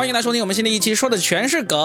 [0.00, 1.78] 欢迎来收听我们新的一期，说的全是梗，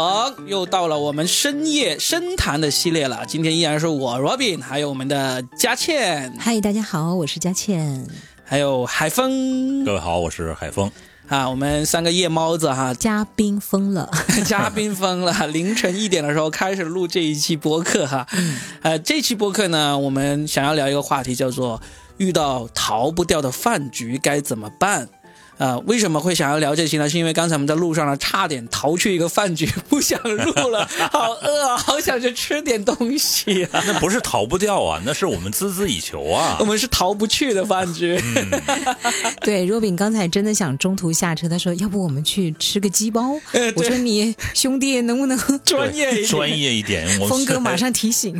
[0.47, 3.25] 又到了我们深夜深谈的系列了。
[3.27, 8.07] 今天依然是我 Robin，还有我们的佳倩，嗨，大家好，我是佳倩，
[8.45, 9.83] 还有海峰。
[9.83, 10.89] 各位好，我是海峰。
[11.27, 14.09] 啊，我们三个夜猫子哈，嘉宾疯了，
[14.47, 18.25] 嘉宾疯了，凌晨一点的时候开始录这一期播客哈。
[18.81, 21.81] 呃，这期播客呢，我们想要聊一个话题，叫做
[22.15, 25.09] 遇到逃不掉的饭局该怎么办。
[25.57, 27.09] 呃，为什么会想要聊这期呢？
[27.09, 33.81] 是因为刚才我们在路上呢，差点逃去一个饭局，不想录了， 好饿啊，好想去吃点东西啊。
[33.87, 36.57] 那不是逃不掉啊，那是我们孜孜以求啊。
[36.61, 38.21] 我们是逃不去的饭局。
[39.41, 43.31] 对，若饼刚才真的想中途下车，他说要不我们去吃个鸡包。
[43.75, 46.27] 我说你兄弟能不能专业一点？
[46.27, 47.07] 专业一点。
[47.29, 48.35] 峰哥马上提醒。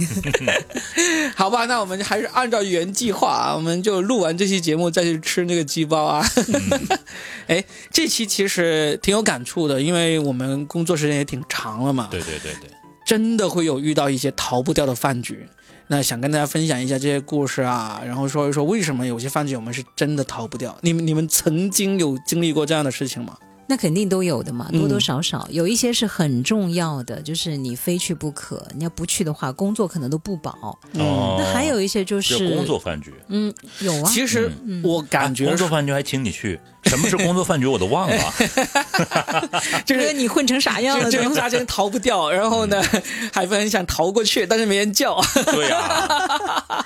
[1.35, 6.25] 好吧，那我们还是按照原计划啊，我们就录完这期节目再去吃那个鸡包啊。
[7.47, 12.07] 哎，这期其实挺有感触的，因为我们工作时间也挺长了嘛。
[12.11, 12.69] 对对对对，
[13.05, 15.47] 真的会有遇到一些逃不掉的饭局，
[15.87, 20.77] 那想跟大家分享一下这些故事啊，然后说一说为什么有些饭局我们是真的逃不掉。
[20.81, 23.37] 你们你们曾经有经历过这样的事情吗？
[23.67, 28.65] 那肯定都有的嘛，多多少少有一些是很重要的，就是你非去不可。
[28.75, 30.77] 你要不去的话，工作可能都不保。
[30.93, 33.13] 哦，那还有一些就是工作饭局。
[33.29, 34.11] 嗯，有啊。
[34.11, 34.51] 其实
[34.83, 36.59] 我感觉工作饭局还请你去。
[36.85, 37.65] 什么是工作饭局？
[37.65, 38.33] 我都忘了，
[39.87, 41.09] 就是你混成啥样了？
[41.09, 42.31] 这种啥真逃不掉。
[42.31, 42.79] 然后呢，
[43.33, 45.19] 海峰很想逃过去，但是没人叫。
[45.45, 46.85] 对呀。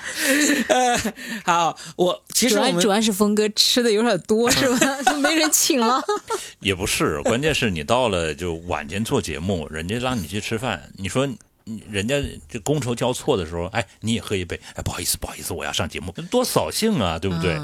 [0.68, 0.98] 呃，
[1.44, 5.02] 好，我其实主要是峰哥吃的有点多， 是吧？
[5.02, 6.02] 就没人请了。
[6.60, 11.28] 也不是，关键是你到了就晚间做节目，人家让你去吃饭，你说。
[11.88, 12.16] 人家
[12.48, 17.54] 这觥筹交错的时候，哎，你也喝一杯，哎，不好意思，不好意思，我要上节目，多扫兴啊，对不对？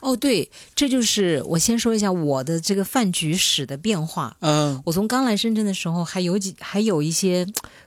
[0.00, 4.34] 哦，对，这就是我先说一下我的这个饭局史的变化。
[4.40, 7.46] 嗯，我从刚来深圳的时候，还有几还有一些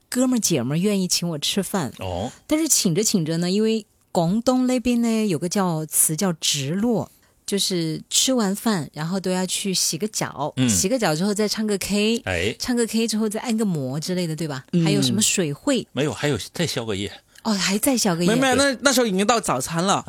[0.09, 1.91] 哥们姐们愿意请我吃饭。
[1.97, 7.11] 哦，但是请着请着呢，因为广东那边呢有个叫词叫直落。
[7.45, 14.63] 就是吃完饭，然后都要去洗个脚，洗个脚之后再唱个 K，哎，唱个 K 之后再按个摩之类的，对吧？
[14.81, 15.85] 还有什么水会？
[15.91, 17.11] 没有，还有再消个夜。
[17.43, 18.33] 哦，还再消个夜？
[18.33, 20.01] 没有，那那时候已经到早餐了。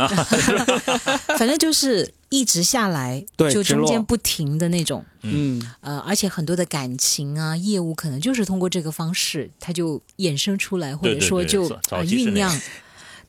[1.36, 3.22] 反正就是一直下来，
[3.52, 5.04] 就中间不停的那种。
[5.22, 12.58] 嗯，呃，而且很多的感情啊，业务可能就是通过这个方式，它就衍生出来，或者说就酝酿。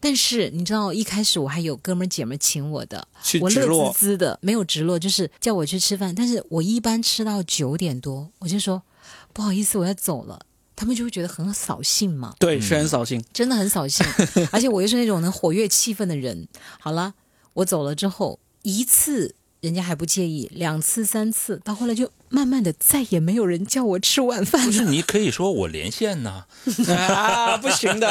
[0.06, 3.08] 但是你知道，一开始我还有哥们姐们请我的，
[3.42, 6.14] 我乐滋滋的，没有直落，就是叫我去吃饭。
[6.14, 8.84] 但是我一般吃到九点多，我就说
[9.34, 10.46] 不好意思，我要走了。
[10.76, 14.06] 他们就会觉得很扫兴嘛，对，是很扫兴，真的很扫兴。
[14.54, 16.48] 而且我又是那种能活跃气氛的人。
[16.80, 17.16] 好了，
[17.54, 19.34] 我走了之后，一次。
[19.66, 24.64] 人家还不介意，两次三次，到后来就慢慢的再也没有人叫我吃晚饭。
[24.64, 26.46] 不是你可以说我连线呢，
[26.96, 28.08] 啊，不行的。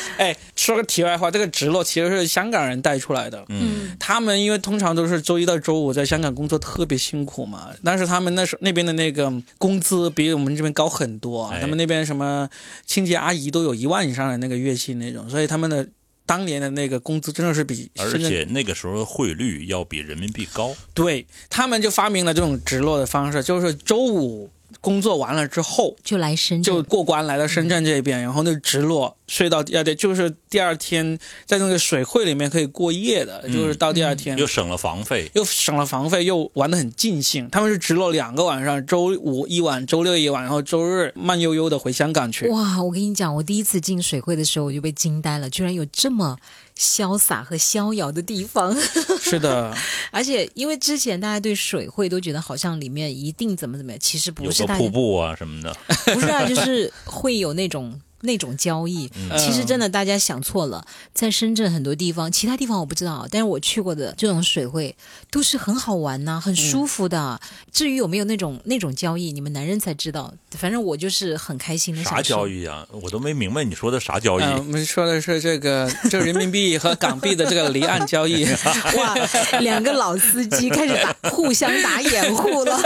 [0.18, 3.42] 哎，说个题外话，这个直落其实是香港人带出来的。
[3.48, 7.70] 嗯，他们因为通常都是周一到周五在香港工作，特别辛苦嘛。
[7.82, 12.46] 但是他们那时那边的那个工资比我们这边高很多，他们那边什么
[12.84, 15.88] 清洁阿姨都有一万以上的那个月薪那种，所以他们的。
[16.32, 20.74] 当年的那个工资真的是比，而且那个时候汇率要比人民币高。
[20.94, 24.50] 对他们就发明了这种直落的方式，就是周五。
[24.82, 37.48] 工作完了之后就来深圳，就过关来到深圳这边，然后那直落睡到第二天，就是第二天在那个水会里面可以过夜的，就是到第二天又省了房费，又省了房费，又玩的很尽兴。
[37.48, 42.48] 他们是直落两个晚上，周五一晚，周六一晚，然后周日慢悠悠的回香港去。
[42.48, 46.36] 哇，我跟你讲，我第一次进水会的时候我就被惊呆了，居然有这么。
[46.78, 48.74] 潇洒和逍遥的地方，
[49.20, 49.74] 是的。
[50.10, 54.64] 而且因为之前大家对水会都觉得好像里面一定怎么怎么样，其实不是。
[54.66, 55.76] 瀑布啊什么的，
[56.14, 58.00] 不是啊，就是会有那种。
[58.22, 60.84] 那种交易，其实真的大家想错了。
[61.14, 64.94] 在深圳很多地方，其他地方我不知道，但是我去过的这种水会
[65.30, 67.40] 都是很好玩呐，很舒服的。
[67.70, 70.32] 至于有没有那种那种交易，你们男人才知道。
[70.56, 72.02] 反正我就是很开心的。
[72.04, 72.86] 啥交易啊？
[73.02, 74.42] 我都没明白你说的啥交易。
[74.42, 78.44] 我们说的是这个，就人民币和港币的这个离岸交易。
[78.96, 79.14] 哇，
[79.60, 82.76] 两个老司机开始打，互相打掩护了。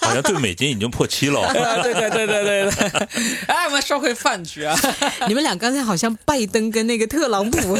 [0.00, 1.52] 好像对美金已经破七了。
[1.82, 2.96] 对对对对对对。
[3.46, 4.77] 哎，我们说回饭局啊。
[5.28, 7.78] 你们俩刚才好像拜登跟那个特朗普。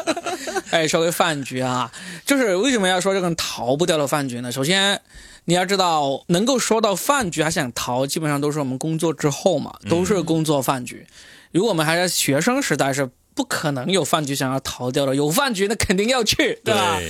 [0.70, 1.90] 哎，说回饭局啊，
[2.24, 4.52] 就是为什么要说这个逃不掉的饭局呢？
[4.52, 5.00] 首先，
[5.46, 11.06] 你要知道，能够说到饭局还想逃，基本上都是我们工作之后嘛，都是工作饭局。
[11.50, 17.00] 如果我们还在学生时代，是不可能有饭局想要逃掉的，有饭局那肯定要去，对吧？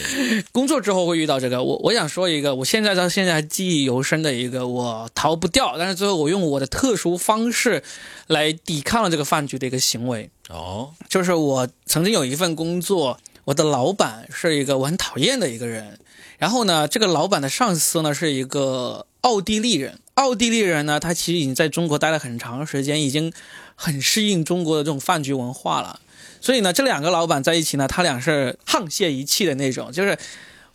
[0.52, 7.82] 工作之后会遇到这个，我我想说一个，我现在到现在还记忆犹深的一个，我逃不掉，但是最后我用我的特殊方式
[8.28, 10.31] 来抵抗了这个饭局的一个行为。
[10.49, 15.99] 哦，就是我曾经有一份工作，我的老板是一个我很讨厌的一个人，
[16.38, 23.32] 然后呢，这个老板的上司呢是一个奥地利人，奥地利人呢他其实已经在中国待了很长时间，已经
[23.75, 26.00] 很适应中国的这种饭局文化了。
[26.41, 29.93] 所以呢，这两个老板在一起呢，他俩是沆瀣一气的那种。
[29.93, 30.19] 就是，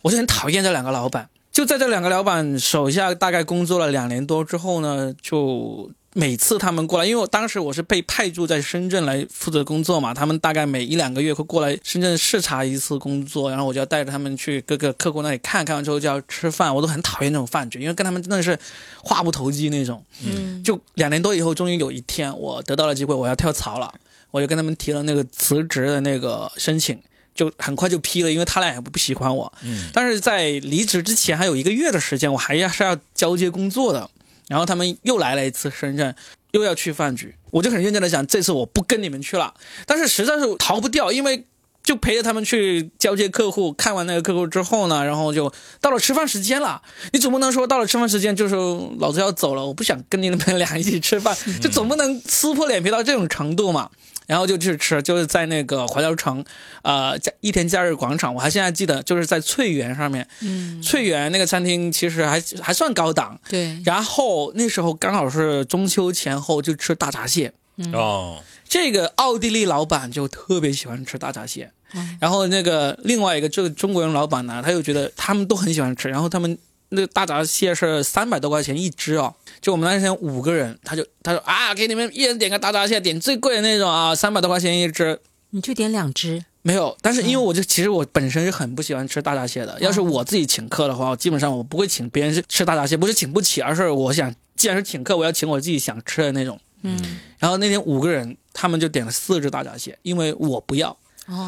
[0.02, 1.28] 我就很讨厌这两个老板。
[1.50, 18.58] 就在这两个老板手下大概工作了两年多之后呢，就每次他们过来，因为我当时我是被派驻在深圳来负责工作嘛，他们大概每一两个月会过来深圳视察一次工作，然后我就要带着他们去各个客户那里看看完之后就要吃饭，我都很讨厌那种饭局，因为跟他们真的是
[19.02, 20.04] 话不投机那种。
[20.26, 20.62] 嗯。
[20.62, 23.94] 就两年多以后，终于有一天我得到了机会，我要跳槽了。
[24.36, 27.00] 我就跟他们提了那个辞职的那个申请，
[27.34, 29.50] 就很快就批了，因为他俩也不喜欢我。
[29.62, 34.10] 嗯，但是在离职之前还有一个月的时间，我还要是要交接工作的。
[34.46, 36.14] 然后他们又来了一次深圳，
[36.50, 39.54] 又要去饭局，我就很认真的想，这次我不跟你们去了。
[39.86, 41.46] 但是实在是逃不掉，因为
[41.82, 46.82] 就陪着他们去交接客户，看完那个客户之后呢，然后就到了吃饭时间了。
[47.12, 48.54] 你总不能说到了吃饭时间就是
[48.98, 53.90] 老子要走了，我不想跟你们 俩一起吃饭，就总不能撕破脸皮到这种程度嘛。
[54.26, 56.44] 然后就去吃，就是在那个华侨城，
[56.82, 60.26] 呃，假一天假日广场，我还现在记得，就是在翠园上面。
[60.40, 63.38] 嗯，翠园那个餐厅其实还还算高档。
[63.48, 63.80] 对。
[63.84, 67.52] 然后那时候刚好是中秋前后，就吃大闸蟹。
[67.92, 68.42] 哦。
[68.68, 71.70] 这个奥地利老板就特别喜欢吃大闸蟹。
[71.94, 72.18] 嗯。
[72.20, 76.58] 然后那个另外一个这个中国人老板呢，他又觉得他们都很喜欢吃，然后他们
[76.90, 79.34] 那个大闸蟹是三百多块钱一只哦。
[79.60, 85.20] 就我们那天五个人，他就他说啊，给你们一人点个大闸蟹，点最贵的那种啊，三百多块钱一只。
[85.50, 86.44] 你就点两只？
[86.62, 89.78] 没有，但是因为我就其实我本身是很不喜欢吃大闸蟹的。
[89.80, 96.58] 要是我自己请客的话，基本上我不会请别人吃吃大闸蟹，不是请不起，而是我想既然是请客，我要请我自己想吃的那种。
[96.82, 97.20] 嗯。
[97.38, 100.96] 然后那天五个人，他们就点了四只大闸蟹，因为我不要。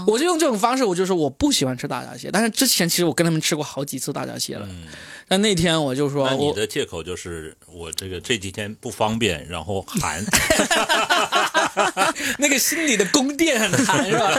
[0.07, 4.69] 我就用这种方式，我就说我不喜欢吃大闸蟹，但是之前其实我跟他们吃过好几次大闸蟹了。
[5.29, 10.25] 但那天我就说，你的借口就是我这个这几天不方便，然后寒
[12.39, 14.33] 那个心里的宫殿很寒是吧？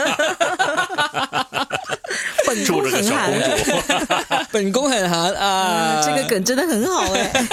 [2.64, 3.72] 住着个小公主，
[4.52, 7.46] 本宫很寒啊，这个梗真的很好哎。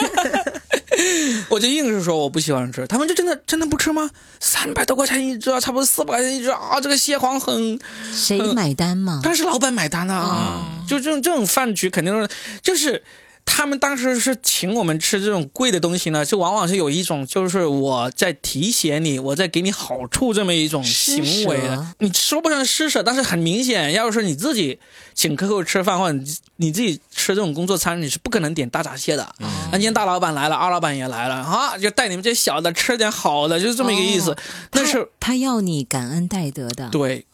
[1.50, 4.10] 我就硬是说我不喜欢吃，他们就真的真的不吃吗？
[4.40, 6.80] 三百多块钱一只，差不多四百块钱一只啊！
[6.82, 7.80] 这个蟹黄很，
[8.14, 9.22] 谁买单嘛？
[9.24, 10.66] 但是老板买单啊！
[10.88, 12.28] 就这种这种饭局肯定是
[12.62, 13.04] 就是。
[13.50, 21.96] 他们当时是请我们吃这种贵的东西呢，就往往是有一种就是我在提携你，我在给你好处这么一种行为的。
[22.00, 24.78] 你说不上施舍，但是很明显，要是你自己
[25.16, 26.20] 请客户吃饭或者
[26.58, 29.28] 你自己吃这种工作餐，你是不可能点大闸蟹的。
[29.40, 34.38] 那今天大老板来了，二老板也来了啊，就带你们这些小的吃点好的，就是这么一个意思。
[34.70, 36.90] 但是他要你感恩戴德的。
[36.90, 37.26] 对，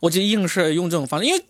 [0.00, 1.44] 我就硬是用这种方式，因为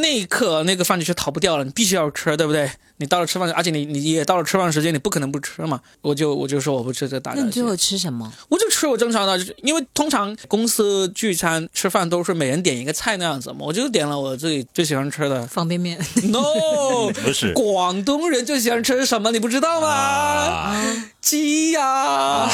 [0.00, 2.68] 那一刻那个饭局是逃不掉了，你必须要吃，对不对？
[3.00, 5.80] 你到了吃饭，而且你你也到了吃饭时间，你不可能不吃嘛。
[6.02, 7.40] 我就我就说我不吃这大闸蟹。
[7.40, 8.30] 那你最后吃什么？
[8.50, 13.56] 我就吃我正常的，因为通常公司聚餐吃饭都是每人点一个菜那样子嘛。
[13.60, 15.98] 我就点了我自己最喜欢吃的方便面。
[16.24, 19.30] No， 不是广东人最喜欢吃什么？
[19.32, 20.76] 你不知道吗？
[21.22, 22.50] 鸡呀！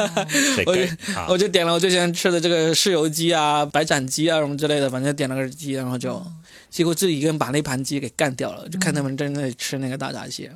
[0.64, 0.82] 我就
[1.28, 6.22] 我就点了我最喜欢吃的这个豉油鸡啊、白斩鸡啊什么之类的，反正点了个鸡，然后就。
[6.72, 10.50] 结果自己一个人把那盘鸡给干掉了，就看他们正在吃那个大闸蟹，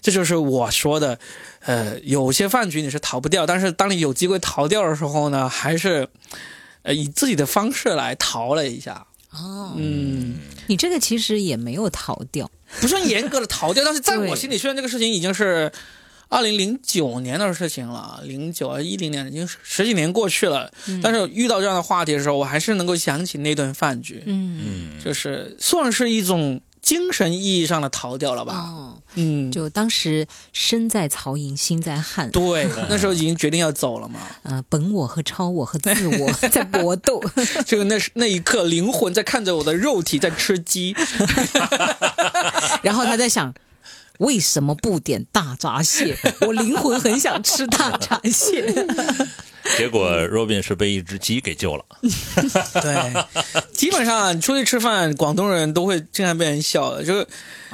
[0.00, 1.18] 这就是我说的，
[1.60, 6.08] 呃，有些饭局你是逃不掉，但是当你有机会逃掉的时候呢，还是，
[6.82, 9.04] 呃，以自己的方式来逃了一下。
[9.32, 10.36] 哦，嗯，
[10.68, 12.48] 你这个其实也没有逃掉，
[12.80, 15.70] 不算严格的逃掉，但是在我心里， 虽然这个事情已经是。
[16.28, 20.70] 二零零九年的事情了，零九啊一零年已经十几年过去了，
[21.02, 37.22] 但是遇到这样的话题的时候，我还是能够想起那顿饭局，嗯，就是算是一种精神意义上的逃掉了吧，嗯，就当时身在曹营心在汉，对，那时候已经决定要走了嘛，呃，本我和超我和自我 在搏斗，
[37.64, 40.94] 就那是那一刻灵魂在看着我的肉体在吃鸡，
[42.82, 43.54] 然后他在想。
[44.18, 46.16] 为什么不点大闸蟹？
[46.42, 48.72] 我灵魂很想吃大闸蟹。
[49.76, 51.84] 结果 Robin 是被一只鸡给救了。
[52.80, 53.24] 对，
[53.72, 57.04] 基本上出去吃饭，广东人都会经常被人笑的。
[57.04, 57.26] 就是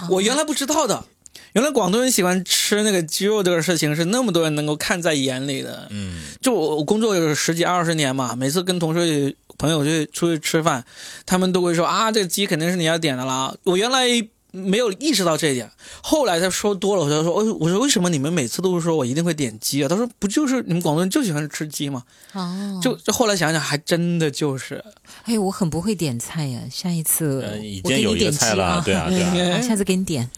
[0.09, 1.05] 我原来不知道的，
[1.53, 5.87] 原来广东人喜欢吃那个鸡肉这个事情是那么多人能够看在眼里的。
[5.91, 10.83] 嗯，就我工作有十几二十年嘛，每次跟同事朋友去出去吃饭，
[11.27, 13.55] 他们都会说啊，这个鸡肯定是你要点的啦。
[13.65, 14.27] 我原来。
[14.53, 15.69] 没有意识到这一点，
[16.03, 19.89] 后来他说多了，我就说，哦，我说为什么你们每次都是说我一定会点鸡啊？
[19.89, 22.05] 他说不就是你们广东人就喜欢吃鸡吗？
[22.33, 24.85] 哦，就就后来想想，还真的就是。
[25.25, 27.45] 哎，我很不会点菜呀，下一次
[27.83, 30.29] 我给你点菜了，对啊，对啊， 下次给你点，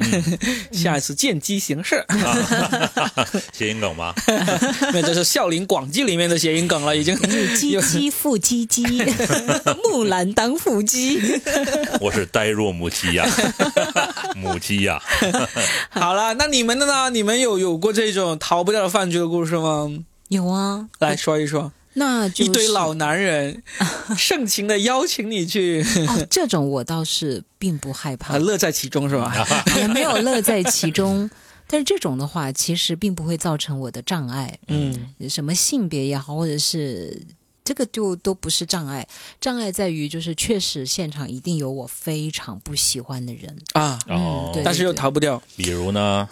[0.72, 2.04] 下一次见机行事。
[3.52, 4.14] 谐音梗吗？
[4.92, 7.14] 那这是《笑林广记》里面的谐音梗了，已经。
[7.56, 8.84] 鸡鸡复鸡鸡，
[9.82, 11.18] 木兰当腹肌。
[12.00, 13.26] 我是呆若木鸡呀。
[14.36, 15.00] 母鸡呀，
[15.90, 17.10] 好了，那你们的呢？
[17.10, 19.88] 你们有有过这种逃不掉的饭局的故事吗？
[20.28, 21.72] 有啊，来说一说。
[21.96, 23.62] 那一堆老男人
[24.18, 29.32] 盛情的邀请你去，哦，这种我倒是并不害怕，乐在其中是吧？
[29.76, 31.30] 也没有乐在其中，
[31.68, 34.58] 但是这种的话，其实并不会造成我的障碍。
[34.66, 37.22] 嗯，什么性别也好，或者是。
[37.64, 39.08] 这个就都不是障碍，
[39.40, 45.42] 障碍在于就是确实现场一定有我非常不喜欢的人啊，哦，但是又逃不掉。
[45.56, 46.28] 比如呢，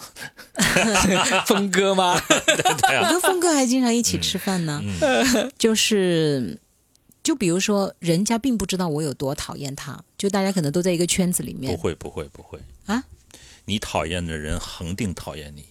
[1.47, 2.13] 峰哥吗？
[3.01, 4.79] 我跟峰哥还经常一起吃饭呢。
[5.57, 6.59] 就是，
[7.23, 11.75] 就比如说，人家并不知道我有多讨厌他，就大家可能都在一个圈子里面。
[11.75, 13.03] 不会，不会，不会啊！
[13.65, 15.65] 你讨厌的人恒定讨厌你。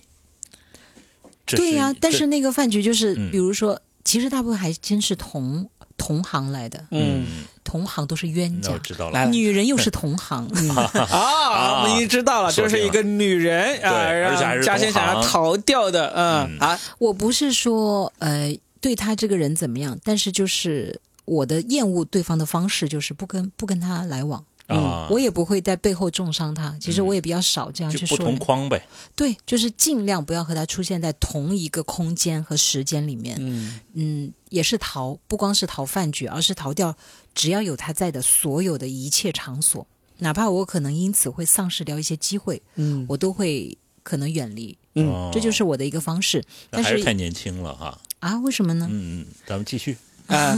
[1.47, 3.81] 对呀，但是那个饭局就是，比如说。
[4.05, 7.27] 其实大部分还真是同同行来的，嗯，
[7.63, 9.27] 同行都是冤家，知道了。
[9.27, 10.47] 女人又是同行。
[11.11, 16.59] 啊，我们已经知道了，就是一个女人啊，让嘉欣想要逃掉的，嗯。
[16.59, 16.79] 啊。
[16.99, 24.45] 我不是说呃对他这个人怎么样，但是就是我的厌恶对方的方式就是不跟不跟他来往。
[24.75, 26.77] 嗯，我也不会在背后重伤他。
[26.81, 28.17] 其实我也比较少这样去说。
[28.17, 28.87] 不同框呗。
[29.15, 33.37] 对，就是尽量不要和他出现在同一个空间和时间里面。
[33.41, 36.95] 嗯嗯，也是逃，不光是逃饭局，而是逃掉
[37.35, 39.87] 只要有他在的所有的一切场所，
[40.19, 44.77] 哪怕我可能因此会丧失掉一些机会，嗯，我都会可能远离。
[44.95, 46.43] 嗯，这就是我的一个方式。
[46.71, 47.99] 但是太年轻了哈。
[48.21, 48.39] 啊？
[48.41, 48.87] 为什么呢？
[48.91, 50.55] 嗯嗯，咱们继续啊。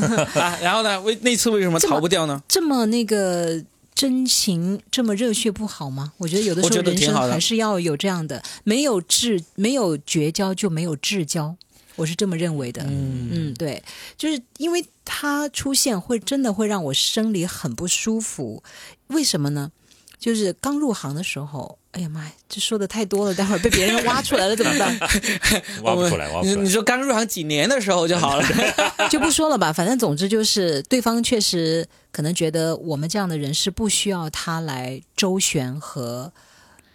[0.61, 1.01] 然后呢？
[1.01, 2.43] 为那次为什么逃不掉呢？
[2.49, 3.65] 这么那个。
[3.95, 6.13] 真情这么热血不好吗？
[6.19, 11.57] 我觉得有的时候人生还是要有这样的，没有至没有绝交就没有至交，
[11.97, 12.83] 我是这么认为的。
[12.83, 13.83] 嗯嗯，对，
[14.17, 18.63] 就是因为他出现会真的会让我生理很不舒服，
[19.07, 19.71] 为什么呢？
[20.19, 21.79] 就是刚入行的时候。
[21.95, 24.99] 哎呀妈呀，这说的太多了，待会儿被别人挖出来了怎么办？
[25.85, 26.63] 挖不出来，挖不出来。
[26.63, 28.45] 你说刚入行几年的时候就好了，
[29.09, 29.73] 就不说了吧。
[29.73, 36.33] 反正总之就是，对方确实可能觉得我们这样的人是不需要他来周旋和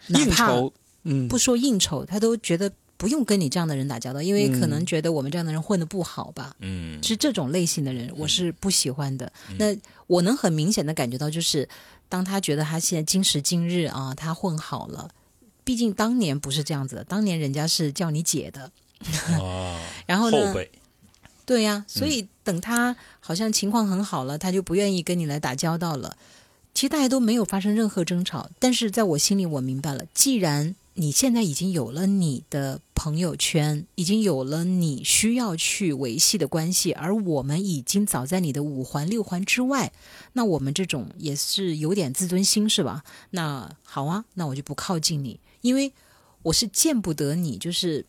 [0.07, 0.73] 应酬。
[1.03, 6.53] 嗯，不说应酬，他都觉得不用跟你这样的人打交道，因为可能觉得我们这样的人混的不好吧。
[6.59, 9.31] 嗯，是这种类型的人，我是不喜欢的。
[9.57, 9.73] 那
[10.07, 11.67] 我能很明显的感觉到，就是。
[12.09, 15.09] 当他觉得他现在今时今日啊，他混好了，
[15.63, 18.71] 毕竟当年不是这样子的，当年人家是叫你姐的，
[19.39, 20.53] 哦， 然后呢？
[21.45, 26.17] 对呀，所以等他好像情况很好了，他就不愿意跟你来打交道了。
[26.73, 30.75] 其实大家都没有发生任何争吵，但是在我心里，我明白了，既然。
[30.95, 39.93] 你现在已经有了你的朋友圈，已经有了你需要去维系的关系，而我们已经早在你的五环六环之外。
[40.33, 43.03] 那我们这种也是有点自尊心，是吧？
[43.29, 45.93] 那好啊，那我就不靠近你，因为
[46.43, 48.05] 我是见不得你，就是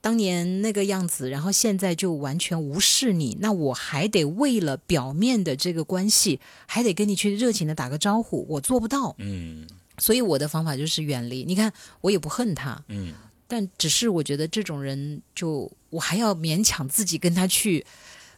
[0.00, 3.36] 当年那个样子，然后现在就完全无视你。
[3.40, 9.14] 那我还得为了表面的这个关系，还得跟你去热情的打个招呼，我做不到。
[9.18, 9.68] 嗯。
[10.00, 11.44] 所以我的方法就是远离。
[11.44, 13.12] 你看，我也不恨他，嗯，
[13.46, 17.84] 但只是我觉得这种人，就我还要勉强自己跟他去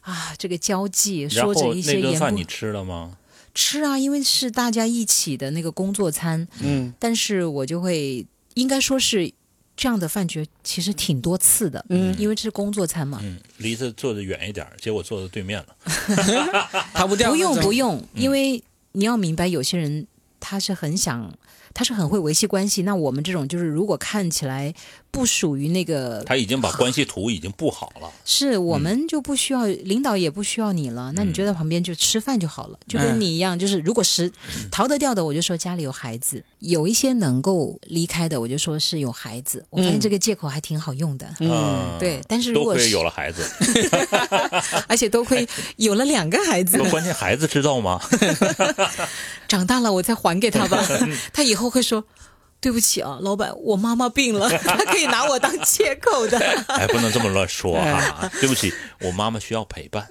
[0.01, 2.19] 啊，这个交际，说着一些言。
[2.19, 3.17] 饭你吃了吗？
[3.55, 9.31] 吃啊，因为是大家一起的那个工作餐，嗯，但是我就会应该说是
[9.77, 15.75] 这样的饭局，其实挺多次的，嗯，因为这是工作餐嘛，嗯，离着坐的远一点，结果坐在对面了，
[16.93, 17.29] 他不掉。
[17.29, 18.61] 不用不用，因为
[18.93, 20.05] 你要明白，有些人
[20.39, 21.31] 他是很想。
[21.73, 24.73] 他是很会维系关系，那我们这种就是如果看起来
[25.13, 34.31] 不属于那个，他已经把关系图已经布好了，是我们就不需要领导也不需要你了，那你就在旁边就吃饭就好了，就跟你一样，就是如果是
[34.71, 43.47] 逃得掉的，我就说家里有孩子，有一些能够离开的，我就说是有孩子，我发现这个借口还挺好用的，嗯，对，但是如果是有了孩子，
[44.89, 48.01] 而且多亏 有了两个孩子，关键孩子知道吗？
[49.47, 50.83] 长大了我再还给他吧，
[51.31, 52.03] 他以后会说。
[52.63, 56.39] 对不起啊，老板，我妈妈病了， 他可以拿我当借口的。
[56.71, 58.31] 哎，不能这么乱说哈。
[58.39, 60.07] 对不起，我妈妈需要陪伴。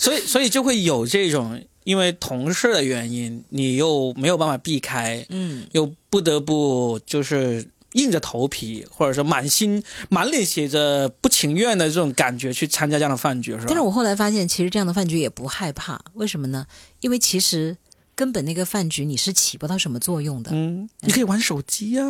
[0.00, 13.64] 所以，所以就会有这种，因为同事的原因，你又没有办法避开，嗯，又不得不就是硬着头皮，或者说满心满脸写着不情愿的这种感觉去参加这样的饭局，是吧？
[13.68, 16.66] 但是我后来发现，其实这样的饭局也不害怕，为什么呢？
[16.98, 17.76] 因为其实。
[18.14, 20.50] 根本那个饭局你是起不到什么作用的。
[20.52, 22.04] 嗯，你可以玩手机呀。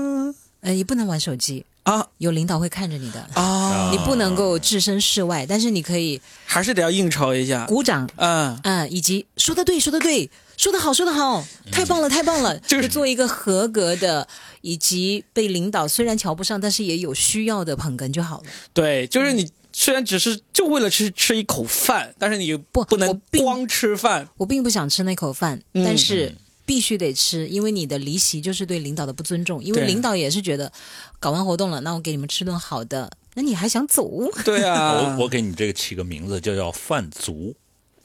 [0.60, 3.90] 呃，也不能玩手机啊，有领导会看着你的啊。
[3.90, 14.28] 你不能够置身事外，但是你可以还是得要应酬一下，鼓掌，嗯嗯，以及说的对，说的对，说的好，说的好，太棒了，太棒了， 就是做一个合格的，
[14.60, 18.44] 以及被领导虽然瞧不上，但是也有需要的捧哏就好了。
[18.72, 19.50] 对，就是你。
[19.72, 24.28] 虽然只是就为了吃吃一口饭，但是你不不能光吃饭。
[24.36, 29.62] 我并不想吃那口饭，但是必须得吃，因为你的离席就是对领导的不尊重。
[29.62, 30.70] 因为领导也是觉得
[31.18, 34.08] 搞完活动了，那我给你们吃顿好的，那你还想走？
[34.44, 37.54] 对啊，我我给你这个起个名字，就叫饭足。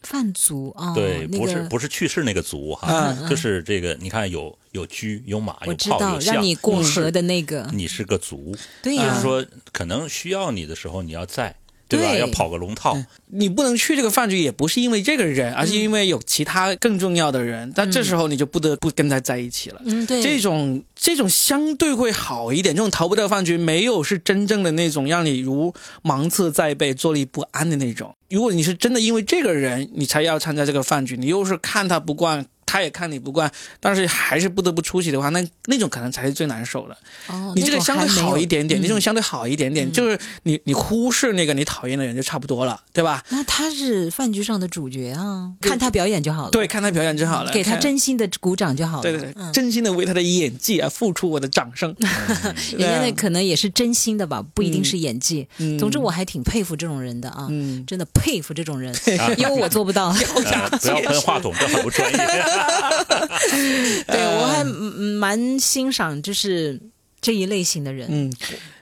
[0.04, 3.94] 饭族啊，对，不是不是去世那个族哈，就是这个。
[4.00, 11.56] 你看有有车有马有炮有让你过河的那个，你是个族，对就是说可能需要你的时候你要在。
[11.88, 12.16] 对吧？
[12.18, 17.72] 要跑个龙套，你不能去这个饭局，也不是因为这个人，而是因为有其他更重要的人。
[17.76, 19.82] 但这时候你就不得不跟他在一起了。
[19.86, 22.76] 嗯，对，这种这种相对会好一点。
[22.76, 28.14] 这种逃不掉饭局，没有是真正的那种让你如芒刺在背、坐立不安的那种。
[28.30, 32.46] 如果你是真的因为这个人，你才要参加这个饭局，你又是看他不惯。
[32.68, 36.98] 他也看你不惯，但是还是不得不出席的话，那那种可能才是最难受的。
[37.28, 43.24] 哦，你这个相对好一点点，你这种相对好一点点，就是你你忽视那个你讨厌的人就差不多了，对吧？
[43.30, 46.52] 那他是饭局上的主角啊，看他表演就好了。
[46.52, 49.02] 对，看他表演就好了，给他真心的鼓掌就好了。
[49.04, 51.96] 对对对，真心的为他的演技而付出我的掌声。
[52.78, 55.48] 人家那可能也是真心的吧，不一定是演技。
[55.80, 58.94] 总之我还挺佩服这种人的啊，嗯真的佩服这种人，
[59.38, 60.12] 因为我做不到。
[60.12, 62.18] 不要喷话筒，这很不专业。
[64.08, 66.80] 对，我还蛮欣赏就是
[67.22, 68.08] 这一类型的人。
[68.10, 68.34] 嗯，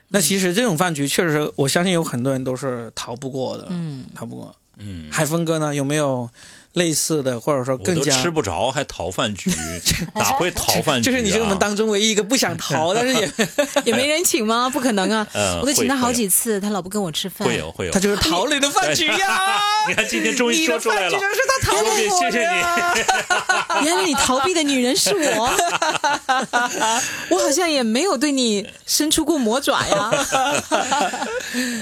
[0.08, 3.66] 那其实这种饭局确实，我相信有很多人都是逃不过的。
[3.70, 4.54] 嗯，逃不过。
[4.78, 6.28] 嗯，海峰哥呢，有没有？
[6.76, 9.50] 类似的，或者说更加吃不着还逃饭局，
[10.14, 11.10] 哪会逃饭局？
[11.10, 13.30] 就是你是我们当中唯一一个不想逃，但是也
[13.86, 14.68] 也没人请吗？
[14.68, 15.26] 不可能啊！
[15.62, 17.48] 我都请他好几次，他老不跟我吃饭。
[17.48, 19.58] 会有会有，他就是逃你的饭局呀！
[19.88, 22.20] 你看今天终于说出来了，就是他逃避我。
[22.20, 25.50] 谢谢你，原来你逃避的女人是我，
[27.30, 30.10] 我好像也没有对你伸出过魔爪呀。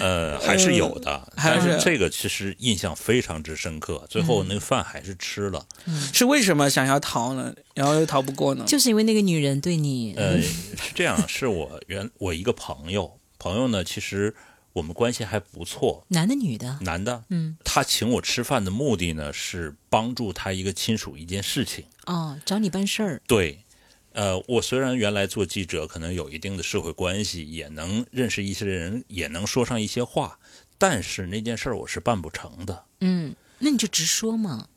[0.00, 4.04] 呃，还是有的，但是这个其实印象非常之深刻。
[4.09, 4.83] 最后那个饭。
[4.84, 5.66] 还是吃了，
[6.12, 7.54] 是为什么想要逃呢？
[7.74, 8.64] 然后又逃不过呢？
[8.66, 10.14] 就是因为那个女人对你……
[10.16, 14.34] 呃，是这样，是我原我一个朋友，朋友呢，其实
[14.74, 16.04] 我们关系还不错。
[16.08, 16.78] 男的女的？
[16.82, 17.24] 男的。
[17.30, 21.84] 嗯，他请我吃饭的目的呢，是帮助他一个亲属一件事情。
[22.06, 23.22] 哦，找你办事儿。
[23.26, 23.64] 对，
[24.12, 30.38] 呃，我虽然原来做记者，可能有一定的社会关系，也能认识一些人，也能说上一些话，
[30.76, 32.84] 但是那件事儿我是办不成的。
[33.00, 34.68] 嗯，那你就直说嘛。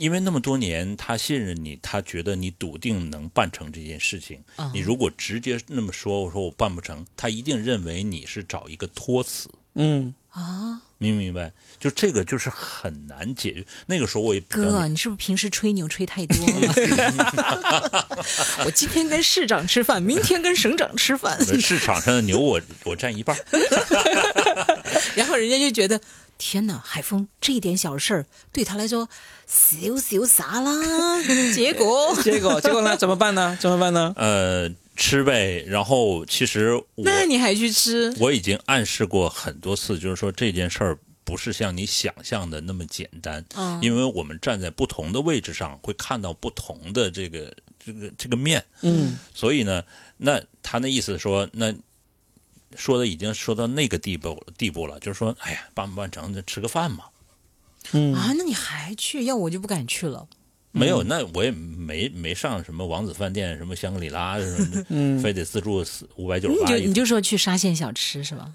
[0.00, 4.42] 因为那么多年，他信任你，他觉得你笃定能办成这件事情。
[4.72, 9.50] 你如果直接那么说，我说我办不成，他一定认为你是找一个托词。
[9.74, 11.52] 嗯啊，明不明白？
[11.78, 13.62] 就这个就是很难解决。
[13.84, 18.16] 那个时候我也哥，你是不是平时吹牛吹太多了？
[18.64, 21.38] 我今天跟市长吃饭，明天跟省长吃饭。
[21.60, 23.36] 市场上的牛我我占一半。
[25.14, 26.00] 然后人家就觉得。
[26.40, 29.06] 天哪，海峰，这一点小事儿对他来说，
[29.46, 30.72] 小小啥啦？
[31.54, 32.96] 结果，结果，结果呢？
[32.96, 33.58] 怎么办呢？
[33.60, 34.14] 怎么办呢？
[34.16, 35.62] 呃，吃呗。
[35.68, 38.14] 然后，其实那你还去吃？
[38.18, 43.44] 我已经暗示过很多次，就是说这件事儿不是像你想象的那么简单。
[43.56, 48.64] 嗯，因为我们站在不同的位置上，会看到不同的这个这个这个面。
[48.80, 49.84] 嗯，所以呢，
[50.16, 51.74] 那他那意思说那。
[52.76, 57.04] 说的已经说到那个地步地步了，就是说，哎呀，办不办成就吃个饭嘛。
[57.92, 59.24] 嗯啊，那你还去？
[59.24, 60.28] 要我就不敢去了。
[60.72, 64.84] 没有，那我也没没上什么王子饭店，什么香格里拉什么
[65.16, 66.72] 的，非得自助四五百九十八。
[66.72, 68.52] 你就你就说去沙县小吃是吧？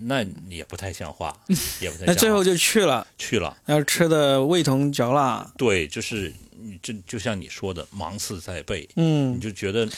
[0.00, 1.38] 那也不太像话，
[1.80, 2.06] 也不太。
[2.06, 5.48] 那最后就去了，去了，然后吃的味同嚼蜡。
[5.56, 8.88] 对，就是你这就像你说的，芒刺在背。
[8.96, 9.88] 嗯，你就觉得。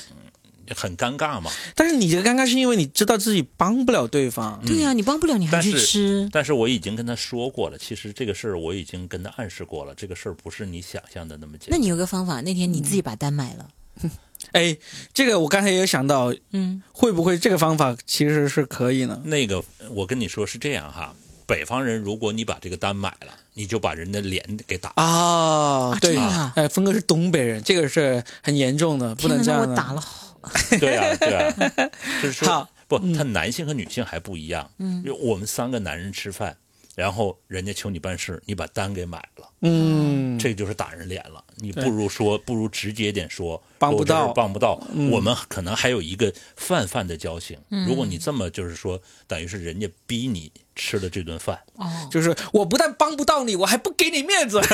[0.74, 1.50] 很尴尬嘛？
[1.74, 4.60] 但是你这个尴尬是因为你知道自己帮不了对方。
[4.64, 6.28] 对呀，你帮不了，你还去吃。
[6.32, 11.70] 但是我已经跟他说过了，其实这个事儿我已经跟他暗示过了，这个事儿不是你想象的那么简单。
[11.70, 13.68] 那你有个方法，那天你自己把单买了，
[14.52, 14.76] 哎，
[15.12, 19.20] 这个我刚才也有想到，嗯，会不会这个方法其实是可以呢？
[19.24, 21.14] 那个，我跟你说是这样哈，
[21.46, 29.60] 北方人，如果你把这个单买了，你就把人的脸给打啊，对啊，哎，峰哥是东北人，这个是很严重的，不能这样。
[29.60, 30.04] 我打了，
[30.80, 31.54] 对啊，对啊，
[32.22, 36.56] 就是说不，他男性和女性还不一样，嗯，我们三个男人吃饭。
[36.96, 41.42] 然后人家求你办事，你把单给买了，嗯，这就是打人脸了。
[41.56, 44.80] 你不如说，不如直接点说，帮不到，帮不到。
[45.10, 47.58] 我们可能还有一个泛泛的交情。
[47.84, 54.60] 如果你这么就是说，等于是人家逼你吃了这顿饭，哦，就是我不但帮不到你，我还不给你面子，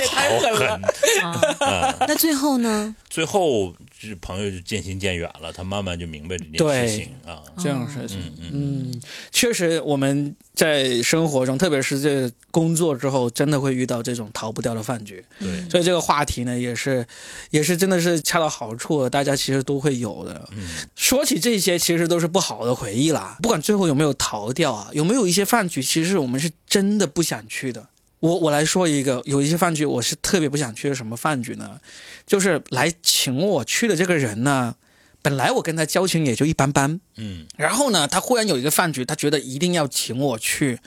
[0.00, 1.96] 也太狠了。
[2.06, 2.94] 那最后呢？
[3.10, 3.74] 最后。
[3.98, 8.20] 就是朋友就渐行渐远了，他慢慢就明白这件事情啊，这样事情，
[8.52, 9.00] 嗯，
[9.32, 15.24] 确实我们在生活中，特别是这工作之后，真的会遇到这种逃不掉的饭局。
[15.38, 17.06] 对，所以这个话题呢，也是，
[17.50, 20.46] 也是真的是恰到好处，大家其实都会有的。
[20.52, 23.38] 嗯，说起这些，其实都是不好的回忆啦。
[23.42, 27.88] 不管最后有没有逃掉啊，有没有一些饭局，其实我们是真的不想去的。
[28.20, 31.78] 我我来说一个，有一些饭局我是特别不想去的，什么饭局呢？
[32.26, 34.74] 就是来请我去的这个人呢，
[35.20, 40.78] 本来我跟他交情也就一般般，嗯，然后呢，他忽然有一个饭局，他觉得一定要请我去，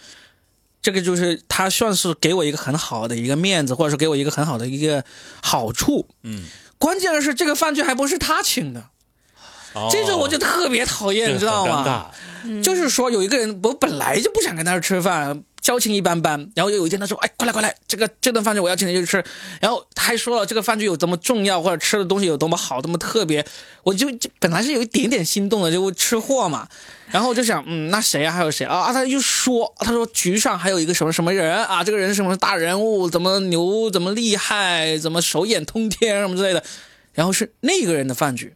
[0.82, 5.04] 这个就是他算是给我一个很好的一个面子，或者是给我一个很好的一个
[5.42, 6.46] 好处，嗯，
[6.78, 8.90] 关键的是这个饭局还不是他请的，
[9.92, 12.12] 这种我就特别讨厌，你知道吗？
[12.64, 15.44] 就是说有一个人，我本来就不想跟他吃饭。
[15.70, 19.24] 交情一般般，然后有一天他说：“哎，快来快来，这个这顿饭局我要请你去吃。”
[19.62, 23.46] 然后他还说了这个饭局有多么重要，或者吃的东西有多么好，多么特别。
[23.84, 24.08] 我就
[24.40, 26.68] 本来是有一点点心动的，就吃货嘛。
[27.12, 28.34] 然后我就想，嗯，那谁啊？
[28.34, 28.78] 还有谁啊？
[28.78, 31.84] 啊，他就说，他说局上还有一个什么什么人啊？
[31.84, 36.64] 这个人什么大人物，怎么牛，怎么厉害，怎么手眼通天什么之类的。
[37.14, 38.56] 然后是那个人的饭局，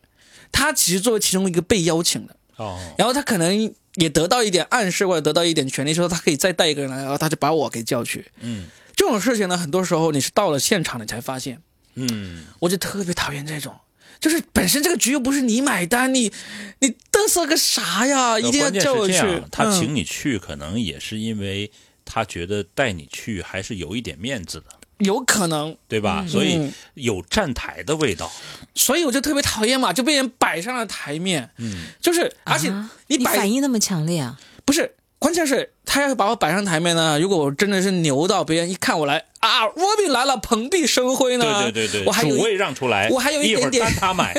[0.51, 2.35] 他其实作为其中一个被邀请的。
[2.57, 2.79] 哦。
[2.97, 3.71] 然后他可能。
[3.95, 8.25] 也得到一点暗示，或者得到一点权利，说他可以再带一个人来，然后他就把我给叫去。
[8.39, 11.61] 嗯，这种事情呢，很多时候你是到了现场你才发现。
[11.95, 13.75] 嗯，我就特别讨厌这种，
[14.19, 16.31] 就是本身这个局又不是你买单，你
[16.79, 18.39] 你嘚瑟个啥呀？
[18.39, 19.43] 一定要叫我去。
[19.51, 21.71] 他请你去，可能也是因为
[22.03, 24.65] 他觉得带你去还是有一点面子的。
[25.03, 26.25] 有可能，对吧？
[26.27, 28.31] 所以有站台的味道，
[28.75, 31.49] 所以我就特别讨厌嘛，就被人摆上了台面。
[31.57, 32.73] 嗯，就是而且
[33.07, 34.39] 你反应那么强烈啊？
[34.65, 34.95] 不是。
[35.23, 37.17] 关键是，他要把我摆上台面呢。
[37.17, 41.61] 如果我真的是牛到别人一看我来啊，罗宾来了，蓬荜生辉呢。
[41.61, 44.35] 对对对对，我还有主位让出来，我还有一点点他买，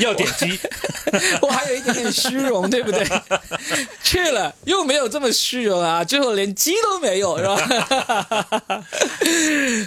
[0.00, 0.58] 要点击，
[1.40, 3.06] 我还有一点点虚荣，对不对？
[4.02, 8.74] 去了又没有这么虚荣啊，最后连鸡都没有，是吧？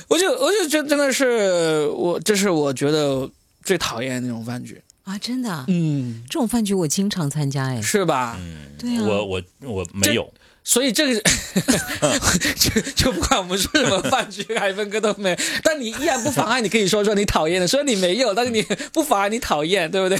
[0.08, 3.30] 我就我就觉得真的是我，这是我觉得
[3.66, 4.82] 最讨厌那种饭局。
[5.10, 8.38] 啊，真的，嗯，这种饭局我经常参加，哎，是吧？
[8.39, 10.32] 嗯，对啊，我我我没有，
[10.63, 11.22] 所以这个
[12.56, 18.62] 就就不管我们说什么饭局，海峰哥都没， 但你依然不妨碍你可以说说你讨厌的，虽然你没有，但是你
[18.93, 20.17] 不妨碍你讨厌，对不对？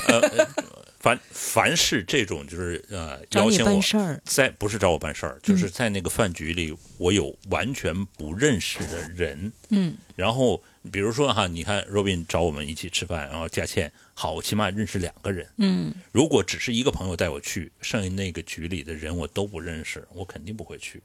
[1.00, 3.82] 凡凡是这种就是呃邀请我，
[4.26, 10.62] 在不是找我办事儿，就是在那个饭局里，我有完全不认识的人，嗯，然后
[10.92, 21.02] 比如说哈，你看 Robin 找我们一起吃饭，然后佳倩，好，我起码认识两个人，嗯，如果只是一个朋友带我去，剩下那个局里的人我都不认识，我肯定不会去，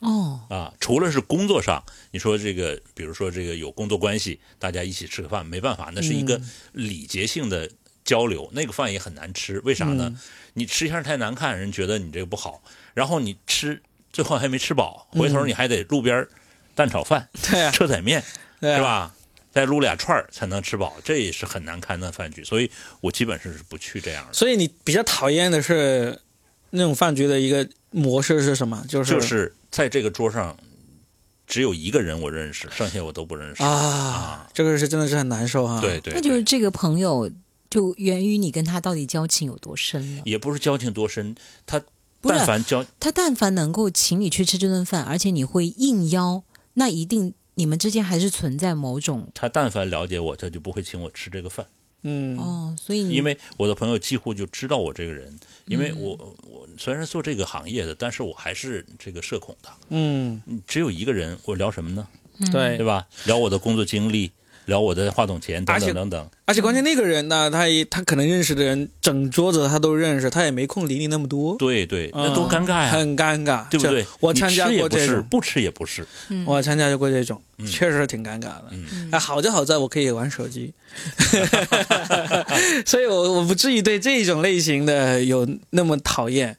[0.00, 6.40] 哦，啊，除了是工作上，你说这个，比如说这个有工作关系，大家一起吃个饭，没办法，那是一个
[6.72, 7.70] 礼节性的。
[8.04, 10.14] 交流那个饭也很难吃，为啥呢？
[10.52, 12.62] 你吃相太难看，人觉得你这个不好。
[12.92, 13.80] 然后你吃
[14.12, 16.28] 最后还没吃饱，回头你还得路边
[16.74, 17.30] 蛋炒饭、
[17.72, 18.22] 车仔面，
[18.60, 19.14] 是吧？
[19.52, 22.42] 再撸俩串才能吃饱，这也是很难堪的饭局。
[22.42, 24.32] 所以我基本上是不去这样的。
[24.32, 26.20] 所以你比较讨厌的是
[26.70, 28.84] 那种饭局的一个模式是什么？
[28.88, 30.56] 就是就是在这个桌上
[31.46, 34.48] 只有一个人我认识，剩下我都不认识啊。
[34.52, 35.80] 这个是真的是很难受哈。
[35.80, 37.30] 对对，那就是这个朋友。
[37.70, 40.22] 就源于你跟他到底交情有多深了？
[40.24, 41.34] 也不是交情多深，
[41.66, 41.82] 他
[42.22, 49.30] 但凡交他但凡能够请你去吃这顿饭，而且你会应邀，那一定你们之间还是存在某种。
[49.34, 51.66] 他但凡了解我，他就不会请我吃这个饭。
[52.02, 59.70] 嗯哦，所以因为我的朋友几乎就知道我这个人，因为我我虽然做这个行业的，但是我还是这个社恐的。
[59.88, 62.06] 嗯，只有一个人，我聊什么呢？
[62.52, 63.06] 对对吧？
[63.24, 64.30] 聊我的工作经历。
[64.66, 66.30] 聊我的话筒前等等等等。
[66.46, 71.56] 而且关键那个人呢，他也他可能认识的人整桌子他都认识，他也没空理你那么多。
[71.56, 74.04] 对对，那多尴尬呀，很尴尬，对不对？
[74.20, 76.06] 我参加过这种，不吃也不是，
[76.44, 78.64] 我参加过这种，确实挺尴尬的。
[79.12, 80.72] 哎，好就好在我可以玩手机，
[82.84, 86.56] 所以我我不至于对这种类型的有那么讨厌。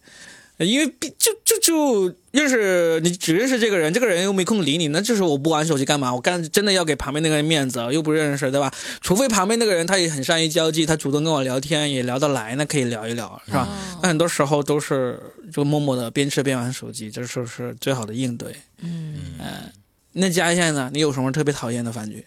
[0.58, 0.86] 因为
[1.18, 6.14] 就就就认识你只认识这个人，这个人又没空理你，那就是我不玩手机干嘛？
[6.14, 8.72] 我干真的要给旁边那个人面子，又不认识，对吧？
[9.00, 13.68] 除非旁边那个人他也很善于交际，他主动跟我聊天也聊得来，那可以聊一聊，是吧？
[14.02, 15.20] 那很多时候都是
[15.54, 18.54] 就默默的边吃边玩手机，这就是最好的应对。
[18.82, 19.72] 嗯嗯，
[20.12, 20.92] 那嘉现呢？
[20.94, 22.26] 你有什么特别讨厌的饭局？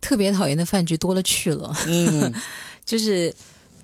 [0.00, 1.72] 特别讨厌的饭局多了去了。
[1.86, 2.32] 嗯，
[2.84, 3.32] 就是。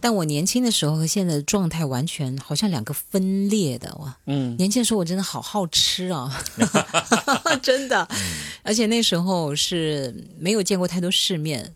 [0.00, 4.16] 但我年轻的时候和现在的状态完全好像两个分裂的哇！
[4.26, 6.42] 嗯，年轻的时候我真的好好吃啊，
[7.60, 8.08] 真的，
[8.62, 11.74] 而且那时候是没有见过太多世面，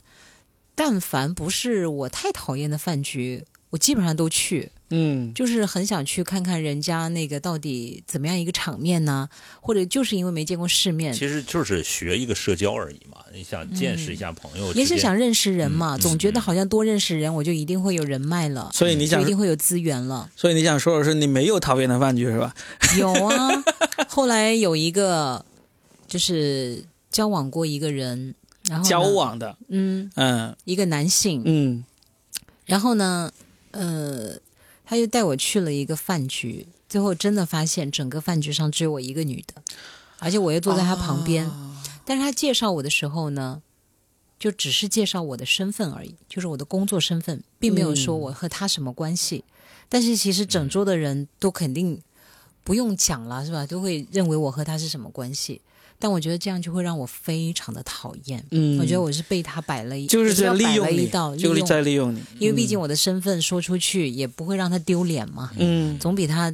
[0.75, 4.71] 但凡不是我太讨厌的饭局，我基本上都去。
[4.95, 9.27] 嗯，就是很想去看看人家那个到底怎么样一个场面呢？
[9.63, 13.17] 或者就是因为没见过世面，其实就是学一个社交而已嘛。
[13.33, 15.97] 你想见识一下朋友，也是想认识人嘛。
[15.97, 18.71] 总觉得好像多认识人，我就一定会有人脉了。
[18.75, 20.31] 所以你想一定会有资源了。
[20.37, 22.55] 所以你想说的是，你没有讨厌的饭局是吧？
[22.99, 23.49] 有啊，
[24.07, 25.43] 后来有一个
[26.07, 28.35] 就是交往过一个人，
[28.69, 31.83] 然后交往的，嗯嗯，一个男性，嗯，
[32.67, 33.33] 然后呢，
[33.73, 34.39] 呃。
[34.85, 39.63] 他就带我去了一个饭局，最后真的发现整个饭局上只有我一个女的，
[40.19, 41.49] 而且我又坐在他旁边。
[42.05, 43.63] 但是他介绍我的时候呢，
[44.39, 49.45] 就只是介绍我的身份而已，就是我的工作身份，并没有说我和他什么关系。
[49.89, 52.03] 但是其实整桌的人都肯定
[52.65, 53.65] 不用讲了，是吧？
[53.65, 55.63] 都会认为我和他是什么关系。
[56.03, 58.45] 但我觉得这样就会让我非常的讨厌。
[58.51, 62.21] 嗯，我觉得我是被他摆了一，就是在利用你，就是在利用你。
[62.41, 65.53] 因为毕竟我的身份说出去也不会让他丢脸嘛。
[65.59, 66.53] 嗯，总比他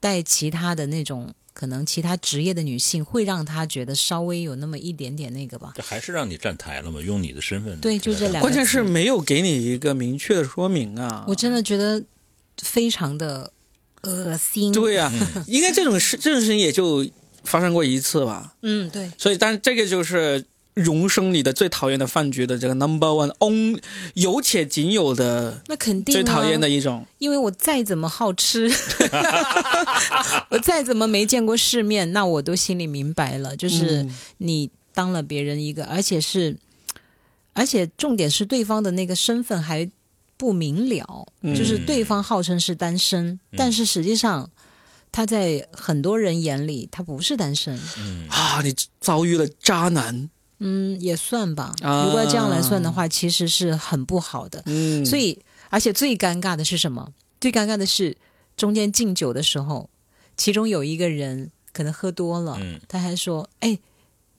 [0.00, 5.74] 带其他的那种可能其他职业的女性会让他觉得稍微有那么一点点那个吧。
[5.76, 7.00] 这还是让你站台了嘛？
[7.00, 7.78] 用你的身份。
[7.78, 8.40] 对，就这两个。
[8.40, 11.24] 关键是没有给你一个明确的说明啊！
[11.28, 12.02] 我真的觉得
[12.62, 13.52] 非常的
[14.02, 14.72] 恶心。
[14.72, 15.08] 对呀，
[15.46, 17.06] 应该这种事，这种事情也就。
[17.44, 23.80] 发生过一次吧，嗯，对，所以，但这个就是荣升你的最讨厌的饭局的这个 number one on
[24.14, 28.70] 有且仅有的，那肯定最讨厌的一种，因为我再怎么好吃，
[30.50, 34.06] 我再怎么没见过世面，那我都心里明白了，就是
[34.38, 36.56] 你当了别人一个，而且是，
[37.54, 39.90] 而且重点是对方的那个身份还
[40.36, 44.50] 不明了，就是对方号称是单身，但是实际上。
[45.10, 47.78] 他在很多人眼里，他不是单身。
[47.98, 50.30] 嗯啊，你遭遇了渣男。
[50.60, 51.72] 嗯，也算吧。
[51.80, 54.60] 如果这样来算的话，其实是很不好的。
[54.66, 55.38] 嗯，所以
[55.70, 57.12] 而且最尴尬的是什么？
[57.40, 58.16] 最尴尬的是
[58.56, 59.88] 中间敬酒的时候，
[60.36, 63.78] 其中有一个人可能喝多了，他还说：“哎，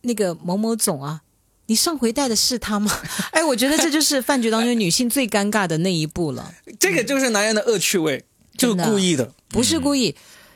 [0.02, 1.22] 那个某某总啊，
[1.68, 2.92] 你上回带的是他吗？”
[3.32, 6.54] 哎，我觉得这就是饭局当中女性最尴尬的那一步了。
[6.78, 8.26] 这个就是男人的恶趣味，
[8.58, 10.14] 就是故意的，不是故意。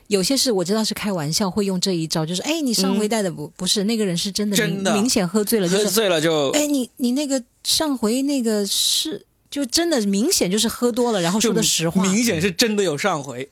[0.08, 4.92] 有些事我知道是开玩笑，会用这一招，就是哎，你上回带的不不是那个人是真的，真的。
[4.94, 13.48] 明显喝醉了就，喝醉了就哎，你你那个上回那个是就真的明显就是喝多了，然后说的实话，明显是真的有上回，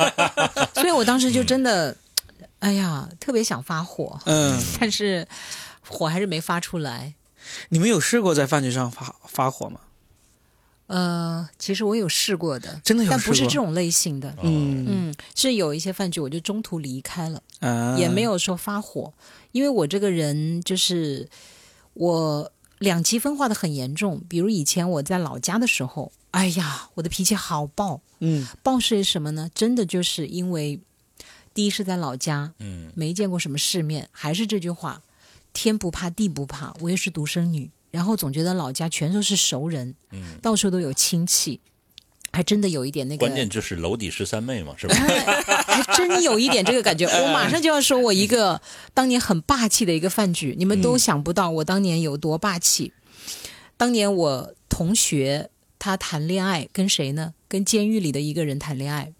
[0.74, 1.96] 所以我当时就真的，
[2.58, 5.26] 哎呀，特别想发火，嗯，但是
[5.88, 7.14] 火还是没发出来。
[7.70, 9.80] 你们有试过在饭局上发发火吗？
[10.88, 14.34] 呃，其实我有试过的，真的有，但不是这种类型的。
[14.42, 17.42] 嗯嗯，是有一些饭局，我就中途离开了，
[17.98, 19.12] 也没有说发火，
[19.52, 21.28] 因为我这个人就是
[21.92, 24.22] 我两极分化的很严重。
[24.28, 28.00] 比如以前我在老家的时候，哎呀，我的脾气好暴。
[28.20, 29.50] 嗯，暴是什么呢？
[29.54, 30.80] 真的就是因为
[31.52, 35.02] 第一是在老家，嗯，没见过什么世面，还是这句话，
[35.52, 37.70] 天不怕地不怕，我也是独生女。
[37.90, 41.58] 然后总觉得老家全都是熟人，嗯，到处都有亲戚，
[42.30, 43.26] 还真的有一点那个。
[43.26, 44.94] 关键就是楼底十三妹嘛，是吧？
[45.66, 47.06] 还真有一点这个感觉。
[47.22, 48.60] 我马上就要说我一个
[48.92, 52.92] 当年很霸气的一个饭局，你们都想不到我当年有多霸气。
[53.78, 55.48] 当年我同学
[55.78, 57.32] 他谈恋爱，跟谁呢？
[57.48, 59.14] 跟监狱里的一个人谈恋爱。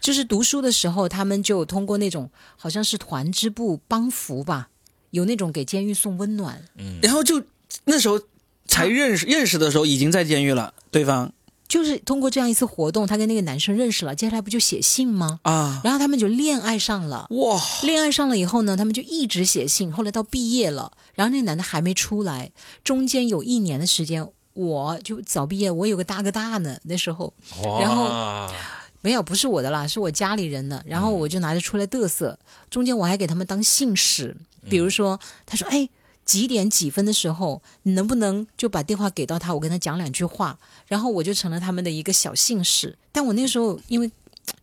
[0.00, 4.68] 就是读书的时候，他们就通过那种好像是团支部帮扶吧，
[5.12, 7.42] 有那种给监狱送温暖，嗯，然后就。
[7.84, 8.20] 那时候
[8.66, 10.72] 才认识，认识的时候已经在监狱了。
[10.90, 11.32] 对方
[11.66, 15.40] 就是通过这样一次活动，他跟那个男生认识了，接下来不就写信吗？
[15.42, 17.26] 啊，然后他们就恋爱上了。
[17.30, 19.92] 哇，恋爱上了以后呢，他们就一直写信。
[19.92, 22.52] 后来到毕业了，然后那个男的还没出来，
[22.84, 27.32] 中间有一年的时间，我就早毕业，我有个大哥大呢，那时候，
[27.80, 28.52] 然后
[29.00, 32.38] 没有不是我的啦，是我家里人的，然后我就拿着出来嘚瑟。
[32.70, 34.36] 中间我还给他们当信使，
[34.68, 35.88] 比如说他说：“哎。”
[36.24, 39.54] 几点几分的时候，你能不能就把电话给到他？
[39.54, 42.96] 我跟他讲两句话，然后我就成了他们的一个小信使。
[43.12, 44.10] 但我那时候因为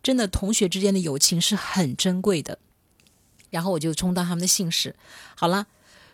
[0.02, 2.58] 真的同学之间的友情是很珍贵的，
[3.50, 4.94] 然后我就充当他们的信使。
[5.34, 5.66] 好了，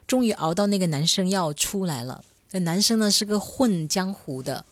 [0.07, 2.25] 终于熬到那个男生要出来了。
[2.51, 4.65] 那男生呢是个混江湖的，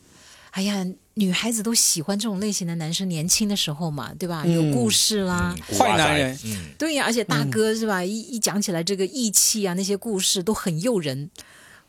[0.57, 0.85] 哎呀。
[1.19, 4.45] 女孩子都喜欢这种类型的男生，年轻的时候嘛，对吧？
[4.45, 6.37] 有故事啦，坏男人，
[6.77, 8.03] 对呀，而且大哥是吧？
[8.05, 11.31] 一一讲起来这个义气啊，那些故事都很诱人。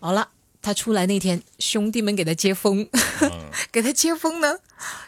[0.00, 0.30] 好了，
[0.62, 2.88] 他出来那天，兄弟们给他接风，
[3.70, 4.56] 给他接风呢，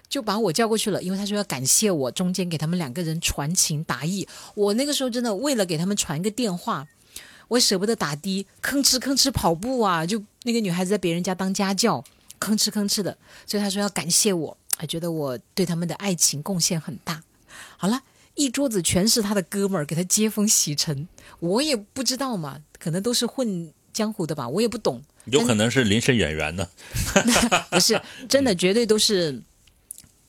[0.07, 4.29] 就把我叫过去了，因为他说要感谢我，中间给他们两个人传情达意。
[4.55, 6.87] 我那个时候真的为了给他们传个电话，
[7.49, 12.05] 我舍不得打的，吭哧吭哧跑步啊，就那个女孩子在别人家当家教。
[12.41, 17.23] 吭哧吭哧的，所以他说要感谢我，还觉得我对他们的爱情贡献很大。
[17.77, 18.03] 好了，
[18.35, 21.07] 一桌子全是他的哥们儿给他接风洗尘，
[21.39, 25.03] 我也不知道嘛，可能都是混江湖的吧，我也不懂。
[25.27, 26.67] 有可能是临时演员呢？
[27.71, 29.43] 不是，真的绝对都是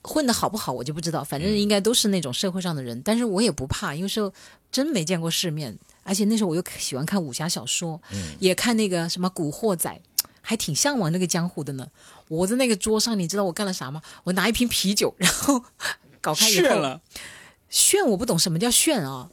[0.02, 3.00] 混的好不好我就不知道，反正应该都是那种社会上的人。
[3.02, 4.32] 但是我也不怕，因为说
[4.70, 8.00] 真没见过世面，而且那时候我又喜欢看武侠小说，
[8.38, 9.90] 也看那个什么《古惑仔》。
[10.42, 11.86] 还挺向往那个江湖的呢。
[12.28, 14.02] 我在那个桌上，你知道我干了啥吗？
[14.24, 15.64] 我拿一瓶啤酒，然后
[16.20, 17.00] 搞开以后，炫了。
[17.70, 19.30] 炫我不懂什么叫炫啊？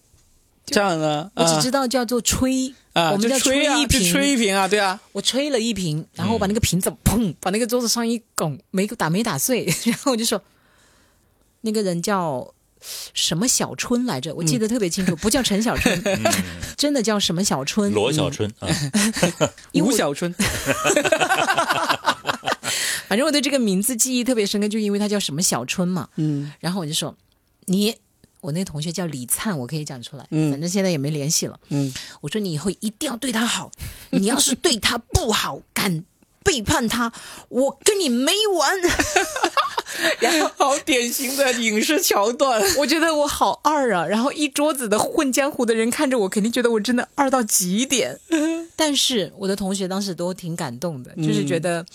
[0.65, 4.99] 这样的，我只知道叫做吹啊，我们叫吹一瓶，吹一瓶啊，对啊。
[5.11, 10.41] 我吹了一瓶，然后我把那个瓶子砰，把那个桌子上一拱，没打没打碎， 然后我就说，
[11.61, 12.53] 那个人叫。
[13.13, 14.33] 什么小春来着？
[14.35, 16.01] 我记得特别清楚， 不叫陈小春，
[16.77, 17.91] 真的叫什么小春？
[17.91, 18.67] 罗小春啊，
[19.73, 20.33] 吴小春。
[23.07, 26.09] 反正我对这个名字记忆特别深刻，就因为他叫什么小春嘛。
[26.17, 27.15] 嗯，然后我就说
[27.65, 27.95] 你，
[28.41, 30.27] 我那同学叫李灿，我可以讲出来。
[30.29, 31.59] 嗯，反正现在也没联系了。
[31.69, 33.71] 嗯，我说你以后一定要对他好，
[34.11, 36.03] 你要是对他不好，敢
[36.43, 37.11] 背叛他，
[37.49, 38.71] 我跟你没完。
[40.19, 44.05] 然后好典型的影视桥段，我觉得我好二啊！
[44.05, 48.17] 然后一桌子的混江湖的人看着我，肯定觉得我真的二到极点。
[48.75, 51.85] 但是我的同学当时都挺感动的，就是觉得，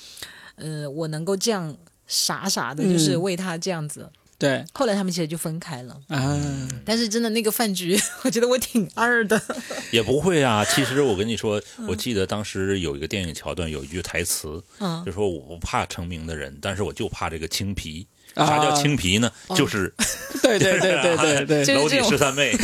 [0.57, 1.75] 呃，我能够这样
[2.07, 4.11] 傻傻的，就是为他这样子。
[4.39, 6.01] 对，后来他们其实就分开了。
[6.09, 9.41] 啊，但是真的那个饭局， 我觉得我挺二的。
[9.93, 14.63] 也不会啊，其实我跟你说，我记得当时有一个电影桥段，有一句台词，
[15.07, 18.07] 就说我不怕成名的人，但是我就怕这个青皮。
[18.35, 19.31] 啥叫青皮呢？
[19.55, 19.93] 就是
[20.43, 21.17] 对对对对
[21.47, 22.53] 对 对，楼底十三妹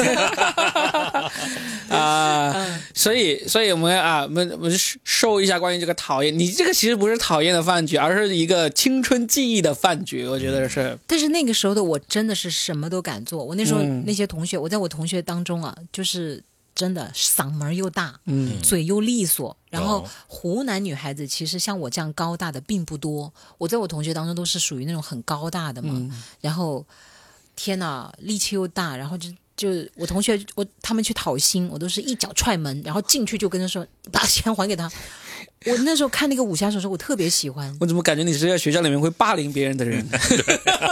[1.88, 2.80] 啊！
[2.94, 4.72] 所以所以我们啊，我们我们
[5.04, 10.98] 收一下关于这个讨厌，你这个其实不是讨厌的饭局，而是一个青春记忆的饭局，我觉得是。
[11.06, 16.42] 但是那个时候的我真的是什么都敢做，我那时候那些同学，我在我同学当中啊，就是。
[16.72, 26.85] 真的嗓门又大，嗯，嘴又利索，然后湖南女孩子其实像我这样高大的并不多，我在我同学当中都是属于那种很高大的嘛，然后
[27.54, 34.90] 天哪，力气又大，然后就就我同学我他们去讨薪，我都是一脚踹门，然后进去就跟他说把钱还给他。
[35.66, 37.72] 我那时候看那个武侠小说，我特别喜欢。
[37.80, 40.06] 我怎么感觉你是在学校里面会霸凌别人的人？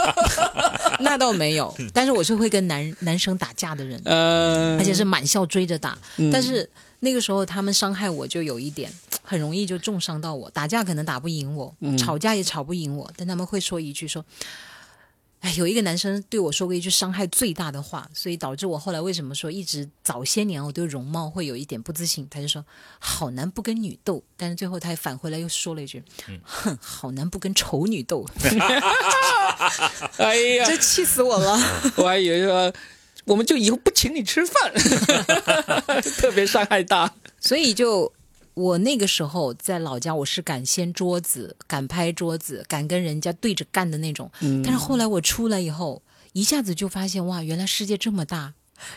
[1.01, 5.97] 那倒没有，但是我是会跟男男生打架的人，呃，而且是满校追着打。
[6.31, 8.91] 但是那个时候他们伤害我就有一点，
[9.23, 10.49] 很容易就重伤到我。
[10.49, 14.25] 打架可能打不赢我，吵架也吵不赢我，但他们会说一句说。
[15.41, 22.27] 哎，有一个男生对我说过一句伤害最大的话，所以导致我后来为什么说一直早些年我对容貌会有一点不自信。
[22.29, 22.65] 他就说
[22.99, 26.03] ：“好男不跟女斗。”但是最后他也返回来又说了一句
[26.43, 28.25] ：“哼，好男不跟丑女斗。
[30.19, 31.57] ”哎呀， 这气死我了！
[31.95, 32.73] 我还以为说
[33.29, 34.73] 我们就以后不请你吃饭，
[36.17, 38.11] 特别伤害大，所以就。
[38.55, 44.29] 我那个时候在老家，我是敢掀桌子、敢拍桌子、敢跟人家对着干的那种。
[44.65, 46.01] 但是后来我出来以后，
[46.33, 48.55] 一下子就发现哇，原来世界这么大，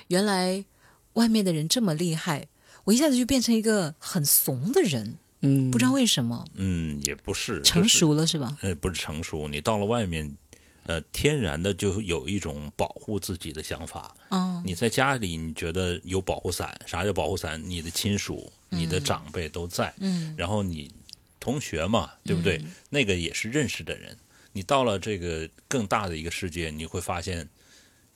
[0.08, 0.64] 原来
[1.12, 2.48] 外面的人这么厉害。
[2.82, 5.14] 我一下子就变成一个很怂的人。
[5.42, 6.44] 嗯，不知道为什么。
[6.54, 8.56] 嗯，也不是成熟了是吧？
[8.62, 10.36] 呃，不是成熟，你到了外面，
[10.84, 14.16] 呃，天然的就有一种保护自己的想法。
[14.30, 16.80] 哦，你在家里你觉得有保护伞？
[16.86, 17.62] 啥叫保护伞？
[17.68, 18.52] 你的亲属。
[18.74, 20.90] 你的长辈都在，嗯，然后你
[21.38, 22.58] 同学嘛，对不对？
[22.88, 24.16] 那个也是认识的人，
[24.54, 27.46] 你到了这个更大的一个世界，你会发现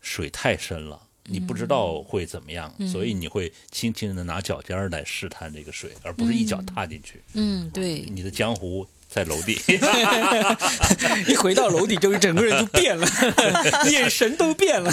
[0.01, 7.23] 水太深了，你不知道会怎么样，所以你会轻轻的拿脚尖来试探这个水，而不是一脚踏进去。
[7.35, 8.89] 嗯，对，你的江湖。
[9.09, 9.59] 在楼底，
[11.27, 13.07] 一回到楼底，就是整个人都变了，
[13.91, 14.93] 眼神都变了。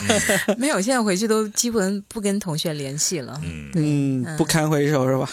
[0.58, 3.40] 没有，现在回去都基本不跟同学联系了。
[3.76, 5.30] 嗯，不堪回首是吧？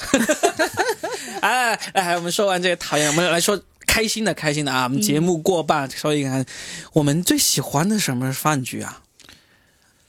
[1.41, 4.85] 哎哎，我们说完这个讨厌，我们来说开心的，开心的啊！
[4.85, 6.45] 我们节目过半，说一看
[6.93, 9.01] 我们最喜欢的什么饭局啊？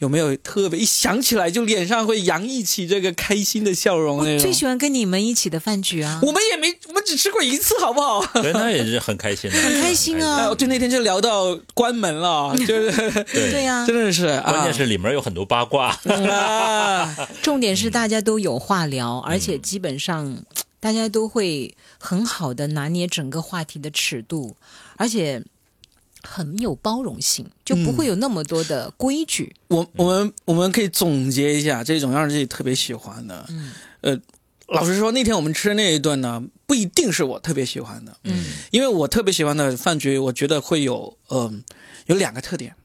[0.01, 4.17] 有没有特别一想起来就脸上会洋溢起这个开心的笑容？
[4.17, 6.19] 我最喜欢跟你们一起的饭局啊！
[6.23, 8.25] 我们也没，我们只吃过一次，好不好？
[8.41, 10.55] 对，那也是很开心的，很开心啊！
[10.55, 17.15] 就那天就聊到关门了， 就是对呀，真的是，关键是里面有很多八卦啊。
[17.43, 20.43] 重点是大家都有话聊，而且基本上
[20.79, 24.55] 大家都会很好的拿捏整个话题的尺度，
[24.97, 25.43] 而且。
[26.23, 29.55] 很有包容性，就不会有那么多的规矩。
[29.67, 33.45] 我我们我们可以总结一下这种让自己特别喜欢的。
[33.49, 34.19] 嗯，呃，
[34.67, 38.15] 老实说，那天我们吃的那一顿呢，不一定是我特别喜欢的。
[38.23, 41.63] 嗯，因为我特别喜欢的饭局，我觉得会有嗯
[42.05, 42.75] 有两个特点。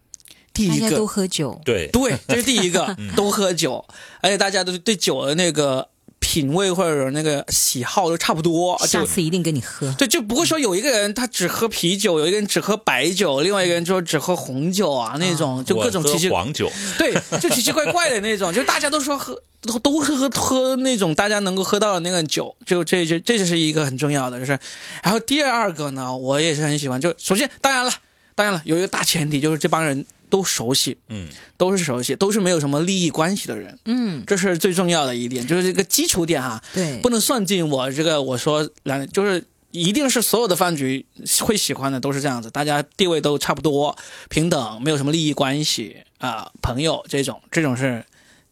[0.53, 3.84] 第一个都喝酒，对对，这是第一个， 都喝酒，
[4.22, 5.89] 而且大家都对酒的那个。
[6.37, 9.91] 品味或者那个喜好都差不多，下次一定跟你喝。
[9.97, 16.70] 对，就不会说有一个人他只喝啤酒，有一个人只喝白酒，另外一个人就只喝红酒啊那种，就各种奇奇黄酒。
[16.99, 24.59] 对，就奇奇怪怪的那种，就大家都说喝都都喝喝喝那种大家能够喝到的那个酒，就这就这就是一个很重要的，就是。
[25.03, 27.91] 然后第二个呢，我也是很喜欢，就首先当然了，
[28.34, 30.05] 当然了，有一个大前提就是这帮人。
[30.29, 41.05] 都熟悉，嗯，都是熟悉，都是没有什么利益关系的人，嗯，这是最重要的一点，就是这个基础点哈，对，不能算进我这个我说两，就是一定是所有的饭局
[41.41, 43.97] 会喜欢的都是这样子，大家地位都差不多，
[44.29, 48.05] 平等，没有什么利益关系啊，朋友这种，这种是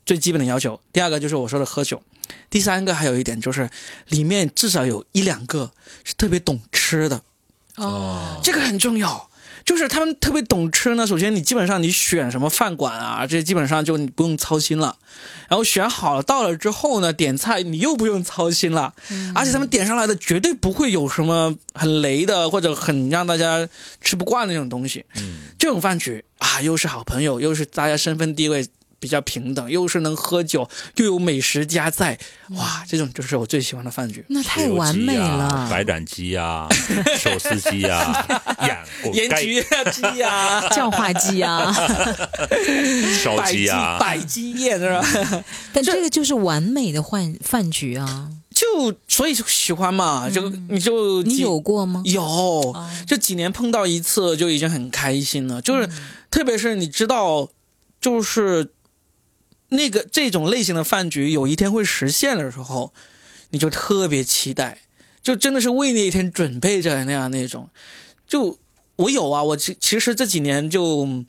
[0.05, 0.79] 最基本的要求。
[0.93, 2.03] 第二个就是我说的喝酒，
[2.51, 3.71] 第三个还有一点就是
[4.09, 5.73] 里面至少有一两个
[6.05, 7.23] 是特别懂吃的，
[7.77, 9.31] 哦，这个很重要。
[9.65, 11.07] 就是他们特别懂吃呢。
[11.07, 14.97] 首先，你基本上你选什么饭馆啊，这基本上就你不用操心了。
[15.49, 18.95] 然后选好了到了之后呢，点菜你又不用操心了。
[19.35, 23.69] 而且他们点上来的绝对不会有什么很雷的或者很让大家
[24.01, 25.05] 吃不惯那种东西。
[25.17, 28.67] 嗯，这种饭局啊，又是好朋友，又是大家身份地位。
[29.05, 32.19] 比较平等，又是能喝酒，又有美食家在，
[32.53, 34.25] 哇，这种就是我最喜欢的饭局。
[34.29, 36.67] 那太完美了，白斩鸡呀，
[37.21, 38.27] 手撕鸡 呀，
[39.13, 41.71] 盐焗鸡呀， 叫花鸡呀，
[43.23, 45.45] 烧鸡呀，百鸡宴是吧？
[45.75, 48.31] 但这个就是完美的饭饭局啊！
[48.55, 52.01] 就所以就喜欢嘛，就你就你有过吗？
[52.07, 52.75] 有，
[53.07, 55.61] 就几年碰到一次就已经很开心了。
[55.61, 55.87] 就是
[56.31, 57.51] 特别是你知道，
[58.01, 58.71] 就是。
[59.77, 62.93] 那个这种类型的饭局有一天会实现的时候，
[63.51, 64.79] 你就特别期待，
[65.23, 67.69] 就真的是为那一天准备着那样那种。
[68.27, 68.59] 就
[68.97, 71.25] 我有啊，我其其实这几年就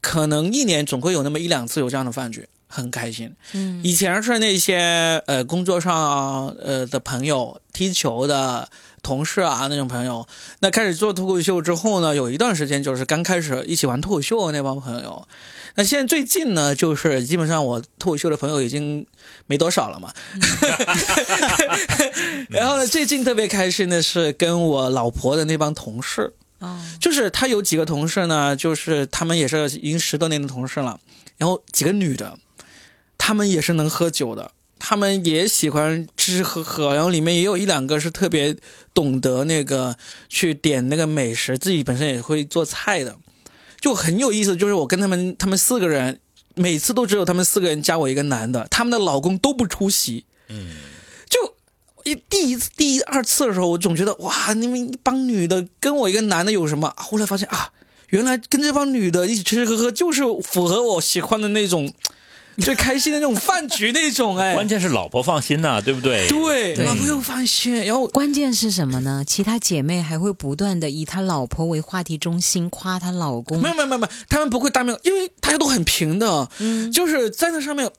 [0.00, 3.34] 可能一年总会有那么一两次有这样的饭局，很开心。
[3.52, 8.70] 嗯，以前是那些呃工作上呃的朋友，踢球的
[9.02, 10.26] 同事啊那种朋友。
[10.60, 15.26] 那开始做脱口秀之后呢，有一段时间就是刚开始一起玩脱口秀的那帮朋友。
[15.76, 19.06] 那现在最近呢，就是基本上我脱口秀的朋友已经
[19.46, 20.12] 没多少了嘛。
[22.48, 26.32] 然后呢，最近特别开心的是跟我老婆的那帮同事，
[27.00, 30.98] 就是他有几个同事呢，就是他们也是已经十多年的同事了。
[31.38, 32.36] 然后几个女的，
[33.16, 34.50] 他们也是能喝酒的，
[34.80, 38.56] 他们也喜欢吃吃喝喝，然后里面也有一两个是特别
[38.94, 39.96] 懂得那个
[40.28, 43.16] 去点那个美食，自己本身也会做菜的。
[43.80, 46.18] 就很有意思，就是我跟他们，他们四个人，
[46.54, 50.24] 每次都只有他们四个人加我一个男的，他们的老公都不出席。
[50.48, 50.76] 嗯，
[51.28, 51.54] 就
[52.04, 56.92] 一第一次、第一二次的时候，我总觉得哇，你们一帮女的跟我一个男的有什么？
[56.96, 57.70] 后来发现啊，
[58.08, 61.92] 原来跟这帮女的一起吃吃喝喝，就是符合我喜欢的那种。
[62.64, 66.28] 最开心的那种饭局那种哎，关键是老婆放心呐，对不对？
[66.28, 67.84] 对，老婆又放心。
[67.84, 69.24] 然后关键是什么呢？
[69.26, 73.60] 其他姐妹还会不断的以她老婆为话题中心，夸她老公。
[73.60, 77.90] 没有没有没有，他们不会当面，因为大家都很平的，嗯，就是在那上面。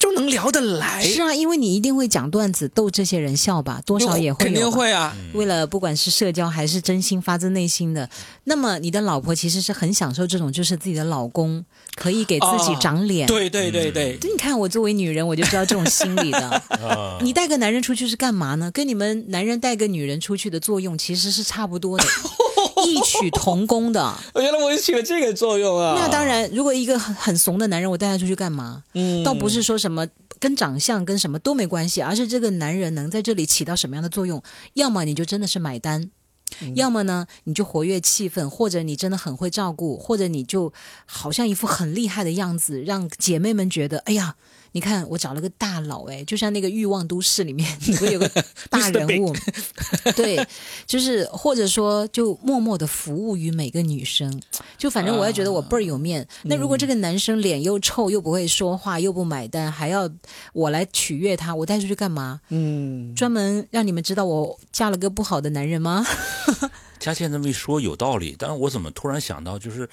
[0.00, 5.14] 就能聊得来，是啊，因为你一定会讲段子逗这些人笑吧，多少也会肯定会啊。
[5.34, 8.08] 为了不管是社交还是真心发自内心的，
[8.44, 11.62] 那么你的老婆其实是很享受这种，就是自己的老公
[11.96, 13.26] 可以给自己长脸。
[13.26, 16.62] 对对对对，你看我作为女人，我就知道这种心理的。
[17.20, 18.70] 你带个男人出去是干嘛呢？
[18.70, 22.04] 跟你们男人带个女人出去的作用其实是差不多的。
[22.86, 24.14] 异曲同工的。
[24.36, 25.96] 原来我起了这个作用啊！
[25.98, 28.82] 那当然，如果一个很很怂的男人，我带他出去干嘛？
[28.94, 30.06] 嗯，倒不是说什么
[30.38, 34.42] 跟长相跟什么都没关系，而是这个男人能在这里起到什么样的作用？
[34.74, 36.10] 要么你就真的是买单。
[36.74, 40.72] 要么呢，你就活跃气氛，或者你真的很会照顾，或者你就
[41.06, 44.36] 好像一副很厉害的样子，让姐妹们觉得，哎呀。
[44.72, 47.68] 你看，我找了个大佬，哎，就像那个《欲望都市》里面，
[47.98, 48.30] 不有个
[48.70, 49.34] 大人物，
[50.14, 50.46] 对，
[50.86, 54.40] 就是或者说，就默默的服务于每个女生，
[54.78, 56.26] 就反正我也觉得我倍儿有面。
[56.44, 60.08] 那如果这个男生脸又臭，又不会说话，又不买单，还要
[60.52, 62.40] 我来取悦他，我带出去干嘛？
[62.50, 66.06] 嗯，专门让你们知道我嫁了个不好的男人吗？
[67.00, 69.88] 佳倩这么一说有道理，但是我怎么突然想到就是。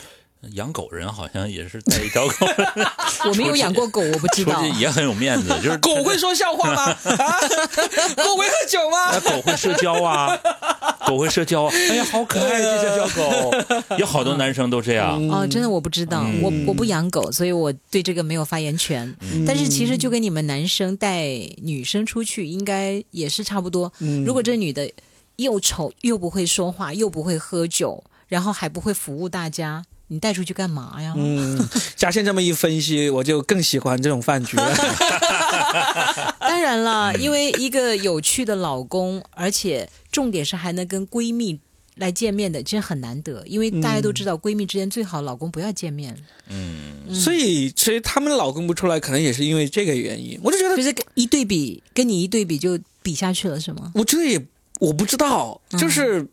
[0.54, 2.48] 养狗人好像也是带一条狗，
[3.30, 4.64] 我没有养过狗，我不知道。
[4.80, 6.94] 也很有面子，就是狗会说笑话吗？
[6.94, 9.20] 狗会喝酒吗？
[9.20, 10.38] 狗会社交啊，
[11.08, 11.66] 狗会社交。
[11.66, 13.52] 哎呀，好可爱，这条小狗。
[13.98, 15.22] 有好多男生都这样。
[15.30, 19.16] 哦，真的我不知道，我我不养狗，所以我对这个没有发言权。
[19.46, 21.26] 但是其实就跟你们男生带
[21.62, 23.92] 女生出去，应该也是差不多。
[24.26, 24.90] 如果这女的
[25.38, 29.84] 又丑又不会说话，又不会喝酒，然后还不会服务大家。
[30.10, 31.14] 你带出去干嘛呀？
[31.18, 34.74] 嗯，嘉倩这么一分析，我就更喜欢这种饭局了。
[36.40, 41.60] 当然了，因为一个有趣的老公，而且重点是还能跟闺蜜
[41.96, 43.44] 来见面的，其实很难得。
[43.46, 46.18] 因为大家都知道，闺蜜之间最好老公不要见面。
[46.48, 50.40] 嗯，所以其实他们老公不出来，可能也是因为这个原因。
[50.42, 53.92] 我就觉得，就是一对比，跟你一对比就比下去了，是吗？
[53.94, 54.42] 我觉得也
[54.80, 56.26] 我不知道，就是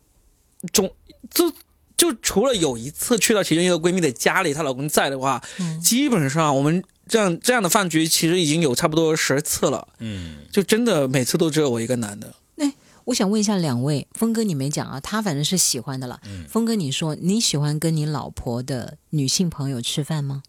[0.71, 0.89] 总
[1.33, 1.51] 就。
[1.97, 5.41] 就除了有一次去到其中一个闺蜜的家里，她老公在的话，
[5.81, 9.87] 基本上我们这样这样的饭局其实已经有差不多十次了。
[9.99, 12.33] 嗯，就真的每次都只有我一个男的。
[12.55, 12.71] 那
[13.05, 14.99] 我想问一下两位，峰哥你没讲啊？
[14.99, 16.19] 他反正是喜欢的了。
[16.49, 20.43] 峰哥，你说你喜欢跟你老婆的女性朋友吃饭吗？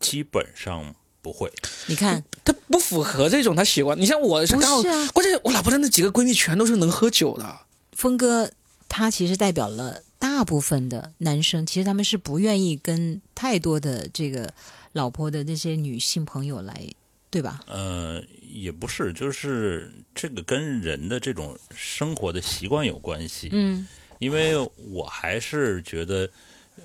[0.00, 1.50] 基本上不会。
[1.86, 3.98] 你看 他不符合这种他喜欢。
[3.98, 5.08] 你像我，不是啊？
[5.14, 7.60] 关键我老婆的那几个闺蜜全都是能喝酒的。
[7.92, 8.50] 峰哥
[8.92, 10.04] 他其实代表了。
[10.22, 14.54] 大部分的男生其实他们是不愿意跟太多的这个
[14.92, 16.88] 老婆的这些女性朋友来，
[17.28, 17.60] 对吧？
[17.66, 23.48] 呃，也不是，就是这个跟人的这种生活的习惯有关系。
[23.50, 23.84] 嗯，
[24.20, 24.56] 因为
[24.92, 26.30] 我还是觉得，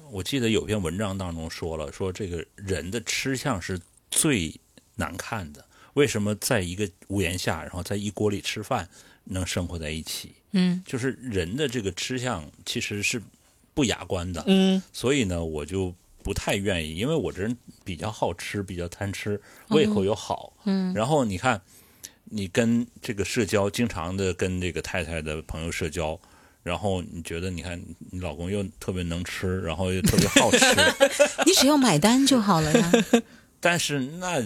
[0.09, 3.79] 我记得有篇文章当中说了，说这个人的吃相是
[4.09, 4.51] 最
[4.95, 5.63] 难看的。
[5.93, 8.89] 为什么在一个屋檐下，然后在一锅里吃饭？
[9.29, 13.21] 能生活在一起，嗯，就是人的这个吃相其实是
[13.73, 21.61] 不雅观的，嗯，所以呢，我就不太愿意，因为我这人比较好吃，比较贪吃，胃口又好，嗯，然后你看，
[22.23, 26.19] 你跟这个社交，经常的跟这个太太的朋友社交，
[26.63, 30.65] 然后你觉得，你看你老公又特别能吃，然后又特别好吃，
[31.45, 32.91] 你只要买单就好了呀，
[33.59, 34.43] 但是那。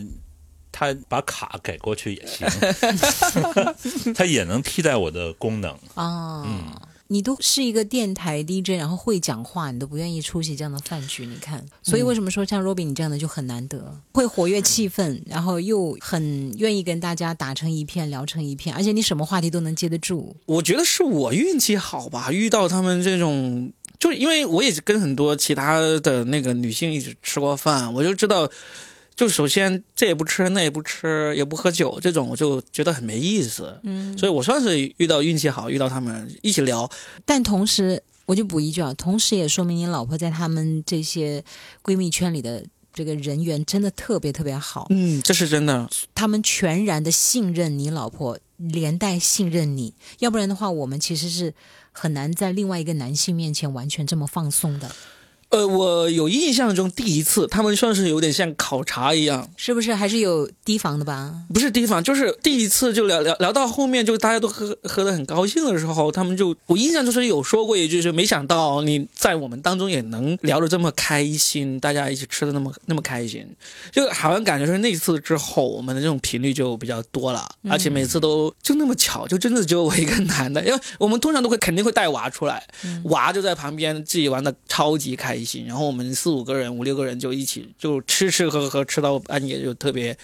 [0.72, 2.48] 他把卡改过去也行，
[4.16, 6.44] 他也能替代我的功能啊。
[6.46, 6.74] 嗯，
[7.08, 11.62] 你都是一个电台 DJ，然后会讲话，你都不愿意出席这样的饭局，你看。
[11.84, 20.36] 所以为什么说像 Robin 你这样的就很难得，会活跃气氛，然后又很愿意跟大家打成一片，聊成一片，而且你什么话题都能接得住。
[20.46, 28.50] 我觉得是我运气好吧，遇到他们这种，就是因为我也跟很多其他的那个女性一起吃过饭，我就知道。
[29.22, 36.90] 就首先这也不吃那也不吃也不喝酒这种我就觉得很没意思，嗯，所以我算是遇到运气好遇到他们一起聊，
[37.24, 41.44] 但同时我就补一句啊，同时也说明你老婆在他们这些
[41.84, 51.54] 闺蜜圈里的这个人缘真的特别特别好，嗯，这是真的，他们全然的信任你老婆，连带信任你，要不然的话我们其实是
[51.92, 54.92] 很难在另外一个男性面前完全这么放松的。
[55.52, 59.94] 呃，我有印象中第一次，他们算是有点像考察一样，是不是？
[59.94, 61.34] 还是有提防的吧？
[61.54, 73.46] 不是提防，就是第一次就聊聊聊到后面，就大家都喝喝的很高兴的时候，他们就我印象就是有说过一句，是没想到你在我们当中也能聊得这么开心，大家一起吃的那么那么开心，
[73.92, 82.66] 就好像感觉是那次之后，我们的这种频率就比较多了，而且每次都就那么巧，就真的只有我一个男的，因为我们通常都会肯定会带娃出来，
[83.04, 85.41] 娃就在旁边自己玩的超级开。
[85.66, 90.18] 然后我们四五个人、五六个人就一起就吃吃喝喝吃到半夜，就特别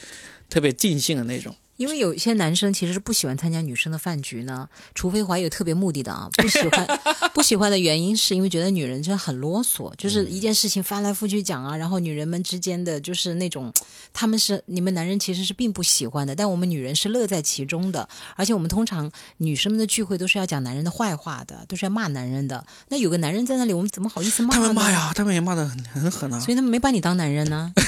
[0.49, 1.55] 特别尽兴的那种。
[1.78, 6.99] 因为有一些男生其实是不喜欢参加女生的饭局呢，除非怀有特别目的的啊，不喜欢
[7.34, 13.71] 不喜欢的原因是因为觉得女人真的很啰嗦，就是一件事情翻来覆去讲啊，然后女人们之间的就是那种，
[14.11, 24.55] 他们是你们男人其实是并不喜欢的，但我们女人是乐在其中的，而且我们通常女生们的聚会都是要讲男人的坏话的，都是要骂男人的，那有个男人在那里，我们怎么好意思骂？
[24.55, 27.71] 他们骂呀，他们也骂的很很狠啊，所以他们没把你当男人呢。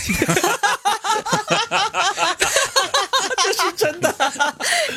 [3.53, 4.13] 这 是真的，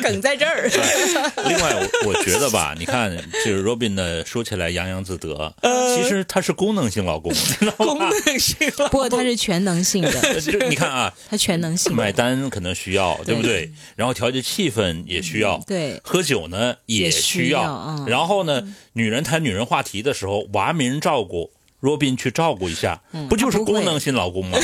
[0.01, 0.69] 梗在这儿。
[1.47, 5.53] 另外，我我觉得吧， 你看，就是 Robin 的说起来洋洋自得，
[5.95, 7.33] 其实他是功能性老公，
[7.77, 10.41] 功能性老公，不过他是全能性的。
[10.41, 13.71] 就你看啊，他全能性，买单可能需要，对不对？
[13.95, 18.05] 然后调节气氛也需要，对，喝酒呢也需要。
[18.07, 21.51] 然后呢，女人谈女人话题的时候，娃没人照顾。
[21.83, 24.57] 若宾去照顾一下，不就是功能性老公吗？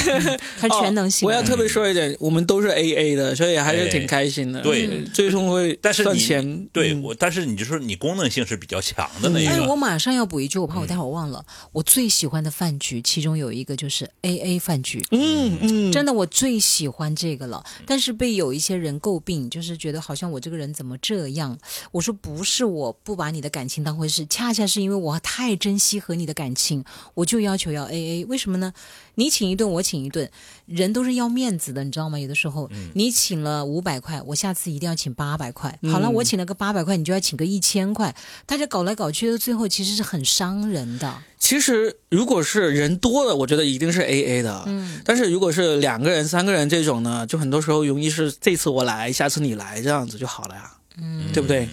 [0.58, 1.28] 他 全能性。
[1.28, 4.62] 我要特别说一点，我们都是 A A 的，所以还是挺开心的。
[4.62, 6.66] 对，最终会赚钱。
[6.72, 9.68] 对，我但是你就说你功能性是比较强的那一个。
[9.68, 11.44] 我马上要补一句，我怕我待会儿忘了。
[11.74, 15.06] 我最喜欢的饭局，其中有一个就是 A A 饭局。
[15.12, 17.62] 嗯嗯，真的我最喜欢这个了。
[17.86, 21.58] 但是被有一些人诟病，就是觉得好像我这个人怎么这样？
[21.92, 26.86] 我说不是，我不把你的感情当回事，恰恰是因为我太珍惜和你的感情。
[27.14, 28.74] 我就要求要 A A，为什么呢？
[29.16, 30.30] 你请一顿，我请一顿，
[30.66, 32.18] 人都是要面子的，你知道吗？
[32.18, 35.78] 有的时候你请了五百块，我下次一定要请八百块。
[35.92, 38.16] 好了，我请了个八百块，你就要请个一千块。
[38.46, 41.22] 大家搞来搞去的，最后其实是很伤人的。
[41.38, 44.64] 其实如果是人多了，我觉得一定是 A A 的。
[44.68, 50.72] 嗯，但是如果是两个人、三个人这种呢，就很多时候容易是这次我来，下次你来，这样子就好了呀。
[51.02, 51.68] 嗯，对不对？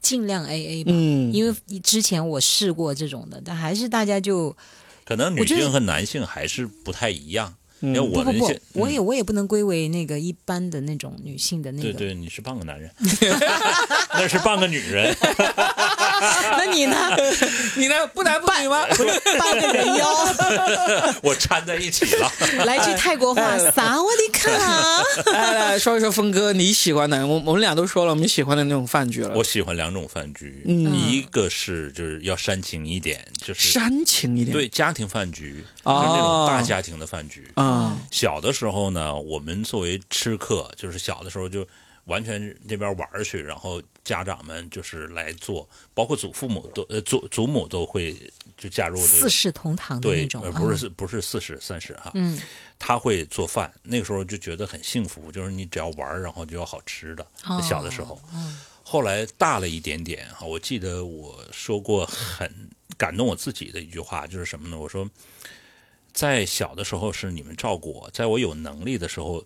[0.00, 4.56] 尽量 A A 吧，因为之前我试过这种的，但还是大家就
[5.04, 7.54] 可能女性和男性还是不太一样。
[7.80, 11.92] 因为我不不，我也我也不能归为那个一般的那种女性的那个。
[11.92, 12.90] 对对，你是半个男人，
[14.14, 15.14] 那是半个女人。
[16.52, 16.96] 那你呢？
[17.76, 18.06] 你呢？
[18.08, 18.86] 不男不女吗？
[19.38, 20.08] 半个人妖。
[21.22, 22.30] 我掺在一起了。
[22.66, 24.50] 来句泰国话，撒我的卡。
[25.32, 29.32] 来来说一说峰哥你喜欢的，我我们俩都说了我们喜欢的那种饭局了。
[29.34, 37.69] 我喜欢两种饭局，一个是就是要煽情一点，就是煽情一点，对家庭饭局，就是那种大家庭的饭局啊。
[38.10, 41.66] 小的时候呢，我们作为吃客，就是小的时候就
[42.04, 48.16] 完全那边玩去，然后家长们就是来做，包括祖父母都呃祖祖母都会
[48.56, 52.40] 就加入这个四世同堂的那种，不是不是四世三世哈，嗯，
[52.78, 57.26] 他会做饭，那个时候就觉得很幸福，就是你只要玩，然后就有好吃的。
[57.62, 64.76] 小的时候，嗯后来大了一点点哈，我记得我说过很感动我自己的一句话，就是什么呢？
[64.78, 65.08] 我说。
[66.12, 69.44] 在小的时候是你们照顾我，在我有能力的时候，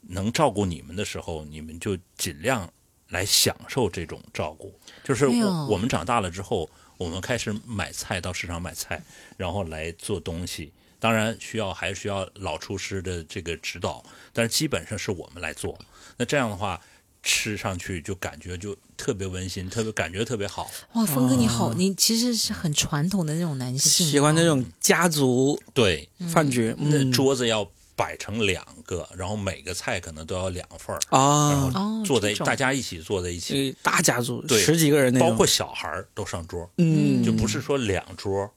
[0.00, 2.72] 能照顾你们的时候，你们就尽量
[3.08, 4.78] 来享受这种照顾。
[5.04, 9.02] 就是我我们长大了之后，我们开始买菜到市场买菜，
[9.36, 10.72] 然后来做东西。
[10.98, 14.02] 当然需要还需要老厨师的这个指导，
[14.32, 15.78] 但是基本上是我们来做。
[16.16, 16.80] 那这样的话。
[17.26, 20.70] 吃上去就感觉就特别温馨，特别感觉特别好。
[20.92, 26.08] 哇，峰哥你好，你其实是很传统的那种男性，喜欢那种家族对。
[26.32, 38.48] 饭局，那桌子要摆成两个，然后每个菜可能都要两份儿啊，然后坐在大家一起坐在一起，大家族对十几个人，包括小孩都上桌，嗯，就不是说两桌，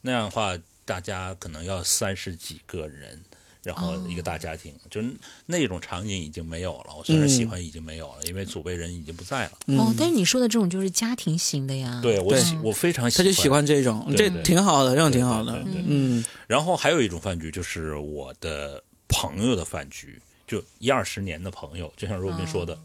[0.00, 3.22] 那样的话大家可能要三十几个人。
[3.62, 5.02] 然后一个大家庭，就
[5.44, 6.94] 那种场景已经没有了。
[6.96, 9.52] 我虽然喜欢，已经没有了，因为祖辈人已经不在了。
[9.78, 12.00] 哦，但是你说的这种就是家庭型的呀。
[12.02, 15.62] 对，我喜我非常喜欢，他就喜欢这种，这挺好的，这种挺好的。
[15.86, 16.24] 嗯。
[16.46, 22.78] 然后还有一种饭局，就是我的朋友的饭局，就一二十年的朋友，就像若斌说的，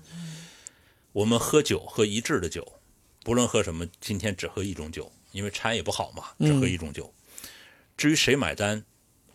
[1.14, 2.68] 我们喝酒喝一致的酒，
[3.24, 7.12] 不论喝什么，今天只喝一种酒，因为掺也不好嘛，只喝一种酒。
[7.96, 8.84] 至于谁买单？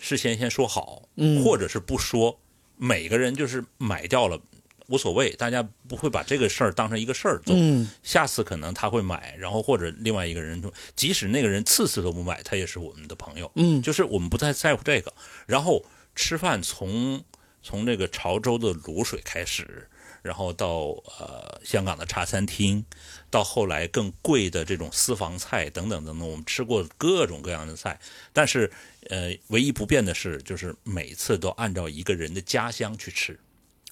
[0.00, 1.02] 事先先说好，
[1.44, 2.40] 或者是不说，
[2.76, 4.40] 每个人就是买掉了
[4.88, 7.54] 无所谓，大家不会把这个事儿当成一个事儿做。
[8.02, 13.52] 下次可能他会买，然后或者另外一个人说，即使那个人次次都不买，他也是我们的朋友。
[13.54, 15.12] 嗯，就是我们不太在乎这个。
[15.46, 15.84] 然后
[16.16, 17.22] 吃饭从
[17.62, 19.86] 从这个潮州的卤水开始。
[20.22, 20.88] 然后到
[21.18, 22.84] 呃香港的茶餐厅，
[23.30, 27.98] 到后来更贵的这种私房菜等等等等，我们吃过各种各样的菜，
[28.32, 28.70] 但是
[29.08, 33.38] 呃唯一不变的是，就是每次都按照一个人的家乡去吃。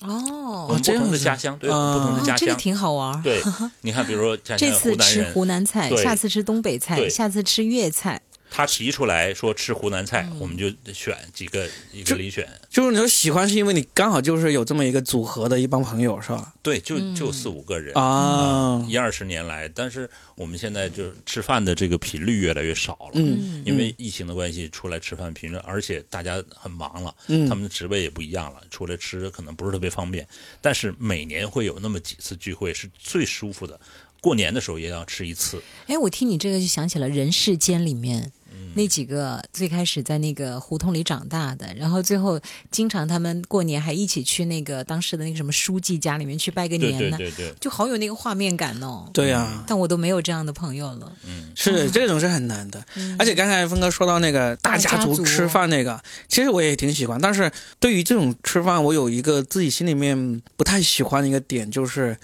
[0.01, 3.21] 哦，不同的家乡，对，不同的家乡，这个挺好玩。
[3.21, 3.43] 对，
[3.83, 8.23] 你看，比如说这次吃湖南菜，下次吃东北菜，下次吃粤菜。
[8.51, 12.49] 他提出来说吃湖南菜，我们就选几个一个里选。
[12.69, 16.55] 就是你说喜欢是因为你刚好就是有这么一个组合的一帮朋友是吧？
[16.63, 23.13] 对，就就四五个人啊，一二十年来，但是我们现在就吃饭的这个频率越来越少了。
[23.15, 30.27] 嗯，因为疫情的关系，出来吃饭频率，而且大家很忙了，嗯，他们的职位也不一样了，出来吃可能不是特别方便。
[30.61, 33.79] 但是每年会有那么几次聚会是最舒服的，
[34.21, 35.63] 过年的时候也要吃一次。
[35.87, 38.33] 哎，我听你这个就想起了《人世间》里面。
[38.75, 42.41] 那几个最开始在那个胡同里长大的，然后最后
[42.71, 49.09] 经常他们过年还一起去那个当时的那个什么书记家里面去拜个年呢，对对对，就好有那个画面感哦。
[49.13, 51.13] 对呀，但我都没有这样的朋友了。
[51.25, 52.85] 嗯，是这种是很难的。
[53.19, 57.21] 而且刚才峰哥说到那个大家族吃饭那个，其实我也挺喜欢。
[57.21, 57.51] 但是
[57.81, 62.17] 对于这种吃饭，我有一个自己心里面不太喜欢的一个点，就是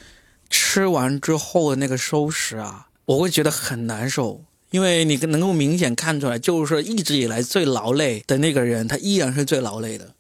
[0.51, 4.45] 吃完之后的那个收拾啊，我会觉得很难受。
[4.75, 10.13] 因为你能够明显看出来，就是说一直以来最劳累的那个人，他依然是最劳累的。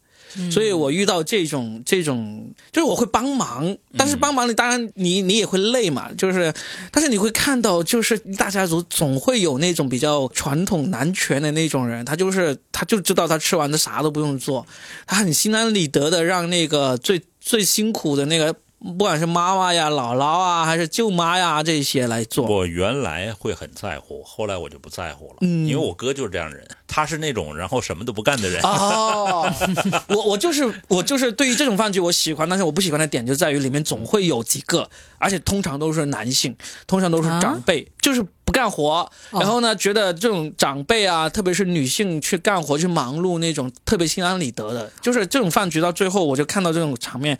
[0.48, 6.08] 所以我遇到这种这种，就是我会帮忙，但是帮忙你当然你你也会累嘛。
[6.16, 6.54] 就是，
[6.92, 14.64] 但是你会看到，就是大家族总会有那种比较传统男权的那种人，他就是他就知道他吃完的啥都不用做，
[15.04, 18.54] 他很心安理得的让那个最最辛苦的那个。
[18.84, 22.46] 不管是妈妈呀、姥姥啊，还是舅妈呀，这些来做。
[22.46, 25.36] 我原来会很在乎，后来我就不在乎了。
[25.40, 28.60] 嗯，因为我哥就是这样人，他是那种然后什么都不干的人。
[28.62, 29.50] 哦，
[30.08, 36.54] 我我就是我就是对于这种饭局我喜欢，但是我不喜欢的点就在于里面总会有几个，而且通常都是男性，
[36.86, 39.10] 通常都是长辈，就是不干活。
[39.30, 47.38] 然后呢，觉得这种长辈啊，特别是女性去干活去忙碌那种特别心安理得的，就是这种饭局到最后我就看到这种场面。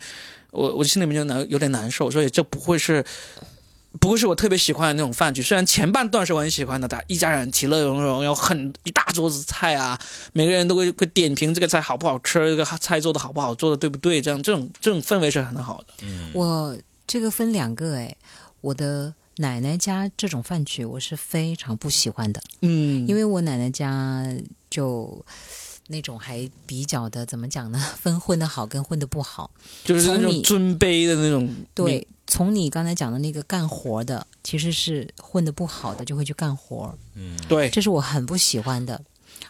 [0.55, 3.03] 我我心里面就难有点难受，所以这不会是，
[3.99, 5.41] 不会是我特别喜欢的那种饭局。
[5.41, 9.99] 虽然前半段是我很喜欢的，他一家人其乐融融，有很一大桌子菜啊，
[10.33, 15.87] 每个人都会会点评这个菜好不好吃，这个菜做的好不好，做的对不对，这样这种这种氛围是很好的。
[16.03, 18.15] 嗯，我这个分两个哎，
[18.61, 22.41] 我的奶奶家这种饭局我是非常不喜欢的。
[22.61, 24.25] 嗯，因为我奶奶家
[24.69, 25.25] 就。
[25.87, 27.79] 那种还比较的怎么讲呢？
[27.97, 29.51] 分混的好跟混的不好，
[29.83, 31.47] 就是那种尊卑的那种。
[31.73, 36.97] 对，从你刚才讲的那个干活的，其实是混的不好的就会去干活。
[37.13, 39.01] 嗯，对，这是我很不喜欢的。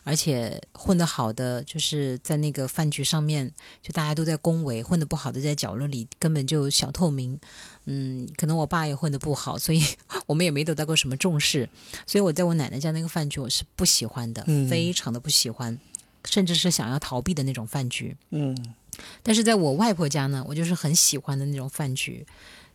[0.04, 7.40] 而且混得好的，就是在那个饭局上面，就大家都在恭维；混得不好的，在角落里根本就小透明。
[7.86, 9.84] 嗯，可能我爸也混得不好，所以
[10.28, 11.68] 我们也没得到过什么重视。
[12.06, 15.80] 所以我在我奶奶家那个饭局，我是不喜欢的，非常的不喜欢。
[16.26, 18.76] 甚至是想要逃避的那种饭局，嗯，
[19.22, 22.26] 但是在我外婆家呢，我就是很喜欢的那种饭局，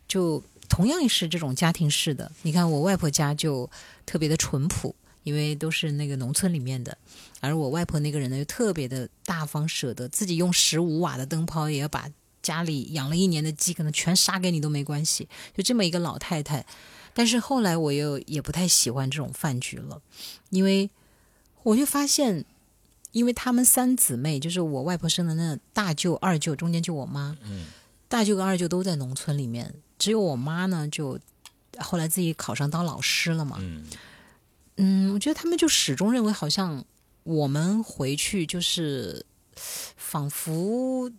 [0.07, 2.31] 就同样是这种家庭式的。
[2.43, 3.69] 你看我外婆家就
[4.05, 6.97] 特别的淳朴，因为都是那个农村里面的，
[7.41, 12.09] 而我外婆那个人呢又特别的大方，舍得自己用十五瓦的灯泡也要把
[12.41, 16.65] 家里养了一年的鸡可能全杀给你都没关系，就这么一个老太太。
[17.13, 20.01] 但是后来我又也不太喜欢这种饭局了，
[20.49, 20.89] 因为
[21.63, 22.45] 我就发现。
[23.11, 27.37] 因为他们三姊妹，就是我外婆生的那大舅、二舅，中间就我妈。
[27.43, 27.65] 嗯，
[28.07, 31.19] 大舅跟二舅都在农村里面，只有我妈呢，就
[31.77, 33.57] 后来自己考上当老师了嘛。
[33.59, 33.85] 嗯，
[34.77, 36.83] 嗯，我觉得他们就始终认为，好像
[37.23, 39.25] 我们回去就是，
[39.97, 41.11] 仿佛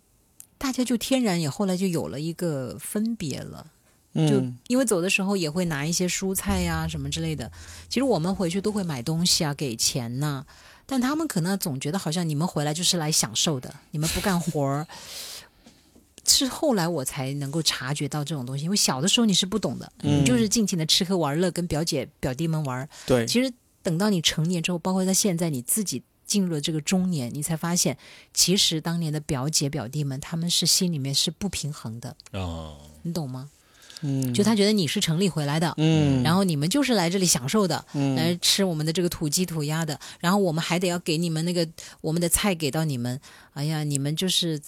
[0.57, 3.67] 大家就天然也后来就有了一个分别了。
[4.15, 7.51] 就因为走的时候也会拿一些蔬菜呀什么之类的，
[7.89, 10.45] 其实我们回去都会买东西啊，给钱呐。
[10.85, 14.87] 但他们可能总觉得好像你们回来就是来享受的，你们不干活儿。
[16.25, 22.87] 是后来我才能够察觉到这种东西，因为小的时候你是不懂的，你就是尽情的吃喝玩乐，跟表姐表弟们玩。
[23.05, 27.97] 对，其实等到你成年之后，包括在现在你自己进入了这个中年，你才发现，
[28.33, 32.15] 其实当年的表姐表弟们他们是心里面是不平衡的。
[32.31, 33.49] 哦，你懂吗？
[34.03, 41.67] 嗯，就他觉得你是城里回来的，嗯，然后你们就是来这里享受的，嗯，来吃我们的这个土鸡土鸭的，然后我们还得要给你们那个
[42.01, 43.19] 我们的菜给到你们，
[43.53, 44.61] 哎呀，你们就是，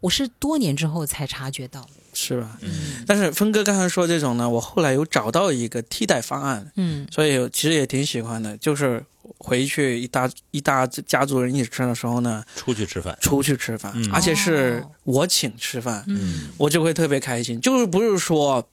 [0.00, 2.58] 我是多年之后才察觉到，是吧？
[2.62, 9.04] 嗯，但是峰哥刚才说这种呢，我后来有找到一个替代方案，嗯，所以其实也挺喜欢的，就是。
[9.38, 17.60] 回去一大一大家族人一起吃的时候呢，出去吃饭，出去吃饭，而且是我请吃饭，嗯，我就会特别开心。
[17.60, 18.68] 就是不是说，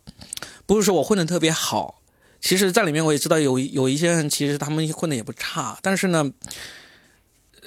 [0.66, 2.02] 不是说我混的特别好，
[2.42, 6.32] 其实在里面我也知道有有一些人其实他们混的也不差，但是呢，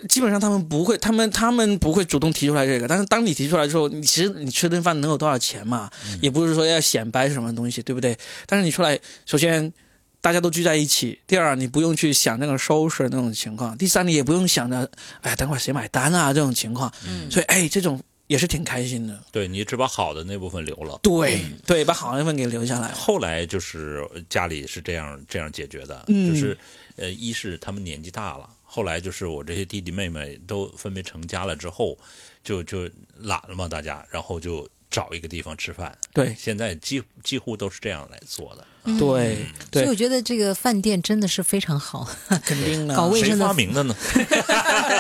[0.09, 2.89] 基本上他们不会，他们他们不会主动提出来这个。
[2.89, 5.91] 但是当你提出来之后，你其实你吃顿饭能有多少钱嘛？
[6.21, 8.17] 也不是说要显摆什么东西，对不对？
[8.47, 9.73] 但是你出来，首先。
[10.21, 14.91] 大家都聚在一起；第二，你不用去想那个收拾那种情况；第三，你也不用想着，
[15.23, 16.93] 哎，等会儿谁买单啊这种情况。
[17.07, 18.01] 嗯，所以哎，这种。
[18.31, 22.93] 也是挺开心的，对你只把好的那部分留了，对对，把好的那部分给留下来。
[22.93, 26.57] 后来就是家里是这样这样解决的，就是
[26.95, 31.99] 呃，一是他们年纪大了，后来就是我这些弟弟妹妹都分别成家了之后，
[32.45, 34.71] 就就懒了嘛，大家，然后就。
[34.91, 38.67] 找一个地方吃饭，对，现在几几乎都是这样来做的，
[38.99, 42.09] 对，所以我觉得这个饭店真的是非常好，
[42.45, 42.97] 肯定的。
[42.97, 43.95] 搞卫生的，谁发明的呢？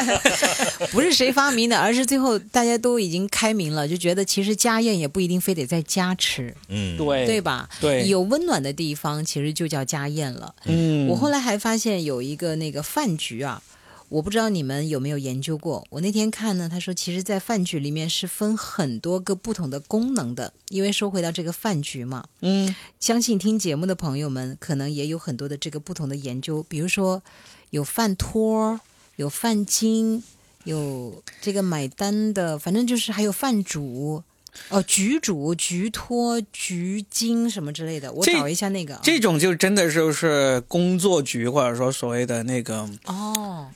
[0.92, 7.68] 不是谁发明的，而是最后大家都已经开明了，就觉得其实家宴也不一定非得在家吃，嗯，对，对吧？
[7.80, 10.54] 对，有温暖的地方其实就叫家宴了。
[10.64, 13.62] 嗯，我后来还发现有一个那个饭局啊。
[14.10, 15.86] 我不知道你们有没有研究过。
[15.88, 20.52] 我那天看呢，他说，其实，在饭局里面是分很多个不同的功能的。
[20.70, 26.60] 因为说回到这个饭局嘛，嗯，相信听节目的朋友们可能也有很多的这个不同的研究。
[26.64, 27.22] 比如说，
[27.70, 28.80] 有饭托，
[29.14, 30.20] 有饭巾，
[30.64, 34.24] 有这个买单的，反正就是还有饭主，
[34.70, 38.12] 哦，局主、局托、局经什么之类的。
[38.12, 43.68] 我找一下那个，这种就真的就是工作局，或者说所谓的那个哦。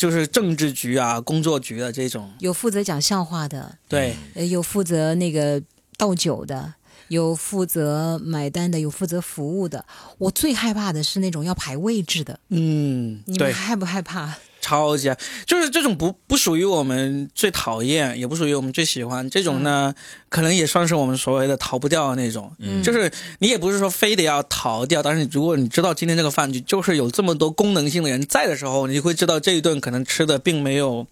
[0.00, 4.16] 就是政治局啊，工作局的这种，有负责讲笑话的，对，
[4.48, 5.62] 有负责那个
[5.98, 6.72] 倒酒的，
[7.08, 9.84] 有负责买单的，有负责服务的。
[10.16, 14.38] 我最害怕的是那种要排位置的，嗯，你们害不害怕？
[14.70, 15.12] 超级，
[15.46, 19.28] 就是这种不不属于我们最讨厌，也不属于我们最喜欢。
[19.28, 19.92] 这种呢，
[20.28, 22.52] 可能也算是我们所谓的逃不掉的那种。
[22.60, 23.10] 嗯，就是
[23.40, 31.04] 你也不是说非得要逃掉，但是如果你知道今天这个饭局就是有这么多功能性的人在的时候，你会知道这一顿可能吃的并没有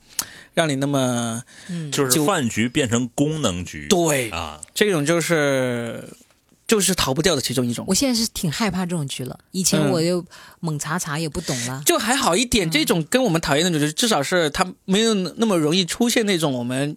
[0.54, 3.88] 让你那么，嗯，就是饭局变成功能局。
[3.88, 6.04] 对啊，这种就是。
[6.68, 7.84] 就是逃不掉的其中一种。
[7.88, 10.24] 我现在是挺害怕这种局了，以前我就
[10.60, 12.70] 猛查查也不懂了，就还好一点。
[12.70, 16.94] 这种跟我们讨厌的种，至少是他没有那么容易出现那种我们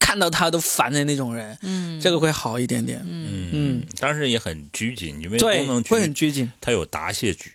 [0.00, 1.56] 看到他都烦的那种人。
[1.60, 3.04] 嗯，这个会好一点点。
[3.06, 6.50] 嗯嗯，但是也很拘谨，因为功能局会很拘谨。
[6.58, 7.52] 他有答谢局，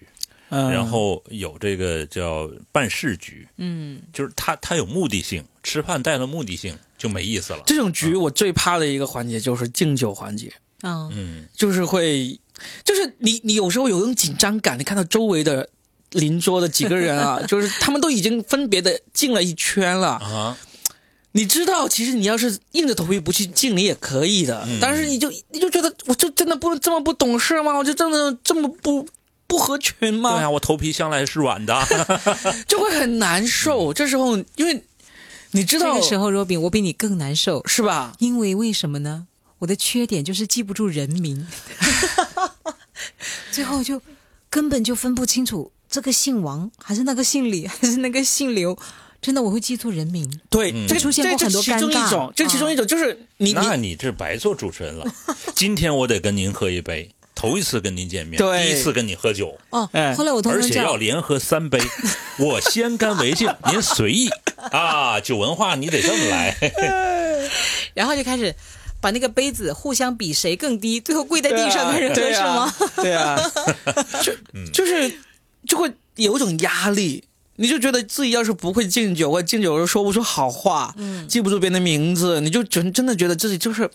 [0.50, 3.48] 嗯然后有这个叫办事局。
[3.58, 7.64] 嗯，就是他他有目的性，吃饭带了目的性就没意思了。
[7.66, 10.54] 这种局我最怕的一个环节就是敬酒环节。
[10.84, 12.40] 嗯，就是会，
[12.84, 15.68] 就是你你有时候有种紧张感，你看到周围的
[16.12, 20.58] 邻桌的几个人啊， 就是他们都已经分别的进了一圈了啊。
[21.34, 24.68] 你知道，其实你要是硬着头皮不去敬，你也可以的。
[24.82, 27.78] 但是你就你就觉得，我就真的不这么不懂事吗？
[27.78, 29.08] 我就真的这么不
[29.46, 30.32] 不合群吗？
[30.32, 31.76] 对啊，我头皮向来是软的，
[32.68, 33.94] 就会很难受。
[33.94, 34.84] 这时候，因为
[35.52, 38.14] 你知道，这个时候，若比，我比你更难受，是吧？
[38.18, 39.28] 因为为什么呢？
[39.60, 41.48] 我的缺点就是记不住人名，
[43.52, 44.02] 最后就
[44.50, 48.78] 根本就分不清楚这个姓王还是那个姓李还是那个姓刘，
[49.20, 50.40] 真的我会记错人名。
[50.50, 52.32] 对，这出现过很多尴尬。
[52.36, 55.12] 这其中一种就是你，那你这白做主持人了。
[55.56, 59.58] 今天我得跟您喝一杯，头一次跟您见面，第一次跟你喝酒。
[59.72, 61.80] 哦，后来我同而且要连喝三杯，
[62.38, 64.30] 我先干为敬，您随意
[64.72, 65.20] 啊。
[65.20, 66.56] 酒文化你得这么来，
[67.96, 68.54] 然后就开始。
[69.08, 72.74] 把那个杯子互相比谁更低，最后跪在地上开始喝是吗？
[72.98, 73.40] 对啊，
[74.22, 74.34] 就
[74.74, 75.10] 就是
[75.66, 77.24] 就会有一种压力，
[77.56, 83.90] 你就觉得自己要是不会敬酒，或敬酒又说不出好话，嗯，记不住别人的名字，你就真真的觉得自己就是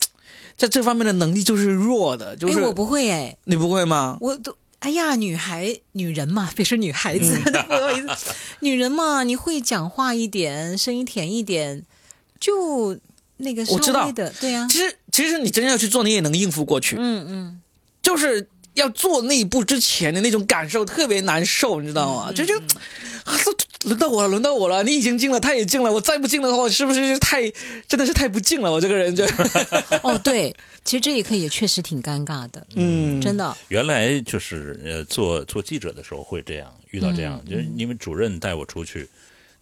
[0.56, 2.34] 在这方面的能力就是弱的。
[2.34, 4.16] 就是我不会哎，你不会吗？
[4.18, 7.38] 我都哎呀，女孩女人嘛，别说女孩子，
[7.68, 11.84] 不好意思，女人嘛，你会讲话一点，声音甜一点，
[12.40, 12.96] 就。
[13.38, 14.66] 那个我知道的，对呀。
[14.70, 16.96] 其实其实你真要去做，你也能应付过去。
[16.98, 17.60] 嗯嗯，
[18.02, 22.32] 就是要做那一步之前的那种感受特别难受，你知道吗？
[22.32, 22.56] 就就
[23.24, 23.34] 啊，
[23.84, 27.42] 轮到我了，轮到我了，你已经进了，他也进了，我再不进的话，是不是太
[27.88, 28.70] 真的是太不进了？
[28.70, 29.24] 我这个人就
[30.02, 30.54] 哦，对，
[30.84, 32.64] 其实这一刻也确实挺尴尬的。
[32.76, 33.56] 嗯，真的。
[33.68, 39.08] 原来就是呃，做做记者的时候会这样遇到这样，就是因为主任带我出去，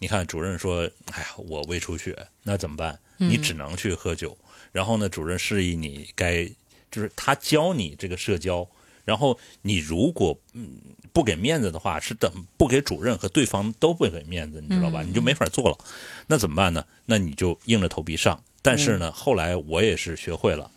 [0.01, 4.35] 你看主任说：“哎呀，我胃出血，那怎么办？”你只能去喝酒，
[4.71, 6.43] 然后呢，主任示意你该，
[6.89, 8.67] 就是他教你这个社交，
[9.05, 10.71] 然后你如果嗯
[11.13, 15.03] 不给面子的话，是等不给主任和对方都不给面子，你知道吧？
[15.03, 15.77] 你就没法做了。
[16.25, 16.83] 那怎么办呢？
[17.05, 18.43] 那你就硬着头皮上。
[18.63, 20.71] 但是呢，后来我也是学会了，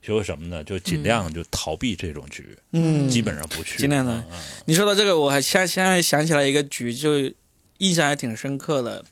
[0.00, 0.62] 学会什么呢？
[0.62, 3.76] 就尽量就逃避这种局，嗯，基本上不去。
[3.76, 4.24] 尽量的。
[4.66, 7.28] 你说到这个，我还现现在想起来一个局，就
[7.78, 9.04] 印象还挺深刻的。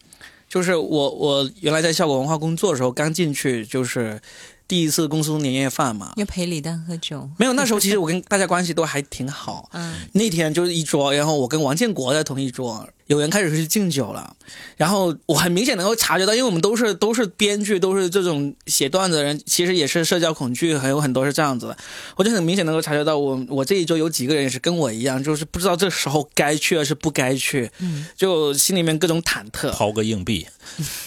[0.49, 4.21] 就是我，我原来在效果文化工作的时候，刚进去就是
[4.69, 7.29] 第一次公司年夜饭嘛，要陪李诞喝酒。
[7.37, 9.69] 没有，那时候其实我跟大家关系都还挺好。
[9.73, 12.89] 嗯，那天就是一桌，然后我跟王建国在同一桌。
[13.07, 14.35] 有人开始去敬酒了，
[14.77, 21.77] 然后我很明显能够察觉到，因为我们都是都是编剧，都是这种写段子的人，其实也是社交恐惧，还有很多是这样子的。
[22.17, 27.71] 我就很明显能够察觉到，我我这一周有几个人也是跟我一样，就是不知道这时候该去还是不该去，
[28.17, 29.71] 就心里面各种忐忑。
[29.71, 30.45] 抛个硬币，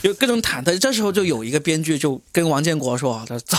[0.02, 0.80] 就各种忐忑。
[0.80, 3.58] 这时候就有一个编剧就跟王建国说：“他说走，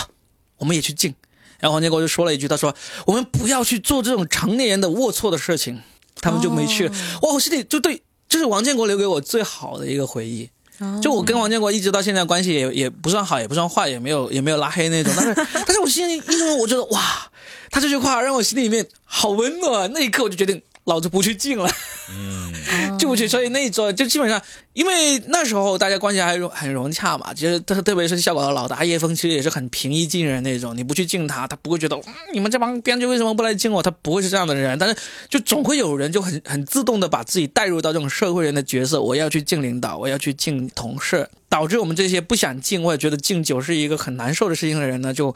[0.56, 1.14] 我们也去敬。”
[1.60, 2.74] 然后王建国就说了一句：“他说
[3.04, 5.82] 我们不要去做这种成年人的龌龊的事情。”
[6.22, 6.86] 他们就没去。
[6.86, 8.02] 哇，我心里就对。
[8.30, 10.48] 这是王建国留给我最好的一个回忆，
[11.02, 15.34] 就我跟王建国一直到现在关系也也不算好，也不算坏，也没有也没有拉黑那种，但是
[15.66, 17.30] 但是我心里一中我觉得哇，
[17.70, 20.62] 他这句话让我心里面好温暖，那一刻我就决定。
[20.84, 21.70] 老子不去敬了，
[22.12, 23.28] 嗯，就不去。
[23.28, 24.40] 所以那一桌就基本上，
[24.72, 27.32] 因为那时候大家关系还很融洽嘛。
[27.32, 30.76] 其实特特别是效果的老大叶枫，其实也是很平易近人那种。
[30.76, 31.98] 你不去敬他，他不会觉得
[32.32, 33.82] 你们这帮编剧为什么不来敬我？
[33.82, 34.78] 他不会是这样的人。
[34.78, 34.96] 但是
[35.28, 39.00] 就总会有人就很很自动的把自己带入到这种社会人的角色。
[39.00, 45.34] 我要去敬领导，我要去敬同事，导致我们这些不想敬，我也觉得敬酒是一个很难受的事情的人呢，就。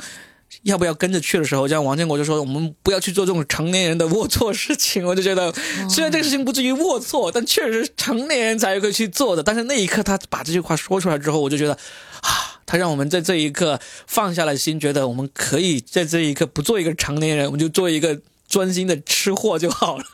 [0.63, 5.53] 要不要跟着去的时候，像王建国就说：“我们不要去做这种成年人的龌龊事情。” 我就觉得，
[5.91, 9.43] 虽然这个事情不至于龌龊，但确实成年人才会去做的。
[9.43, 20.05] 但是那一刻他把这句话说出来之后，我就觉得，啊，他让我们在这一刻放下了心，觉得我们可以在这一刻不做一个成年人，我们就做一个专心的吃货就好了。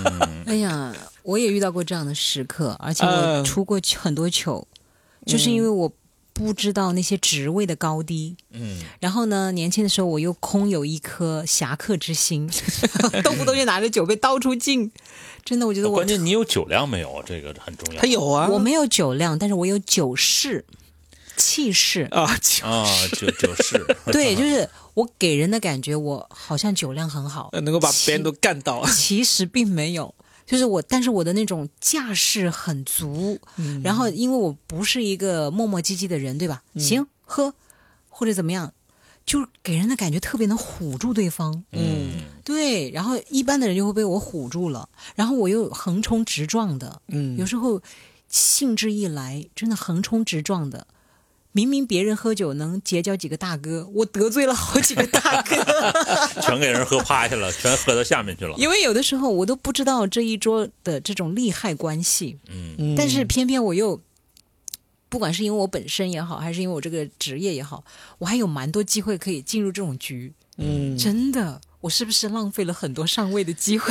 [0.46, 0.92] 哎呀，
[1.22, 4.66] 我也遇到过这样的时刻，而且我出过很多糗，
[5.26, 5.92] 就是因为我。
[6.40, 12.48] 不知道那些职位的高低，嗯，然后呢，年轻的时候我又空有一颗侠客之心，
[13.22, 14.90] 动不动就拿着酒杯到处敬，
[15.44, 17.22] 真的，我觉得我关键你有酒量没有？
[17.26, 18.00] 这个很重要。
[18.00, 20.64] 他有啊，我没有酒量，但是我有酒势、
[21.36, 22.22] 气势啊
[22.62, 23.84] 啊，酒酒势。
[24.10, 28.82] 对，就是我给人的感觉，我好像酒量很好，能够把别人都干倒。
[28.86, 30.14] 其实并没有。
[30.50, 33.38] 就是我，但是我的那种架势很足，
[33.84, 36.64] 然后因为我不是一个磨磨唧唧的人，对吧？
[36.74, 37.54] 行，喝
[38.08, 38.72] 或者怎么样，
[39.24, 41.62] 就给人的感觉特别能唬住对方。
[41.70, 42.90] 嗯，对。
[42.90, 47.00] 然后一般的人就会被我唬住了，然后我又横冲直撞的。
[47.06, 47.80] 嗯，有时候
[48.28, 50.88] 兴致一来，真的横冲直撞的。
[51.52, 55.56] 明明别人喝酒能结交几个大哥， 我得罪了好几个大哥，
[56.40, 58.54] 全给人喝趴下了， 全喝到下面去了。
[58.56, 64.00] 因为有的时候我都不知道这一桌的这种利害关系，嗯，但是偏偏我又，
[65.08, 67.82] 不管是因为我本身也好，还是因为我这个职业也好，
[68.18, 71.60] 我还有蛮多机会可以进入这种局，嗯，真的。
[71.80, 73.90] 我是不是浪费了很多上位的机会？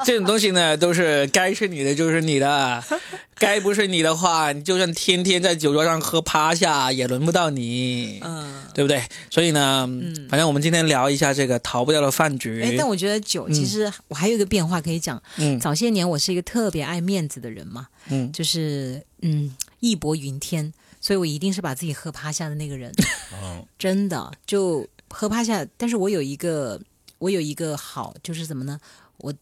[0.04, 2.82] 这种东西呢，都是该是你的就是你的，
[3.38, 9.02] 该不是你的话，你就算天天在酒桌上喝趴下，也轮不到你，嗯，对不对？
[9.30, 12.62] 所以呢，嗯，反正我们今天聊一下这个逃不掉的饭局。
[12.62, 15.22] 哎，但我觉得酒其实我还有一个变化可以讲。
[15.36, 22.92] 嗯，早些年我是一个特别爱面子的人嘛，嗯，就是嗯义薄云天，所以我一定是把自己喝趴下的那个人。
[23.42, 24.86] 嗯， 真的就。
[25.12, 26.80] 喝趴下，但是我有一个，
[27.18, 28.78] 我有一个好，就是怎么呢？
[29.16, 29.34] 我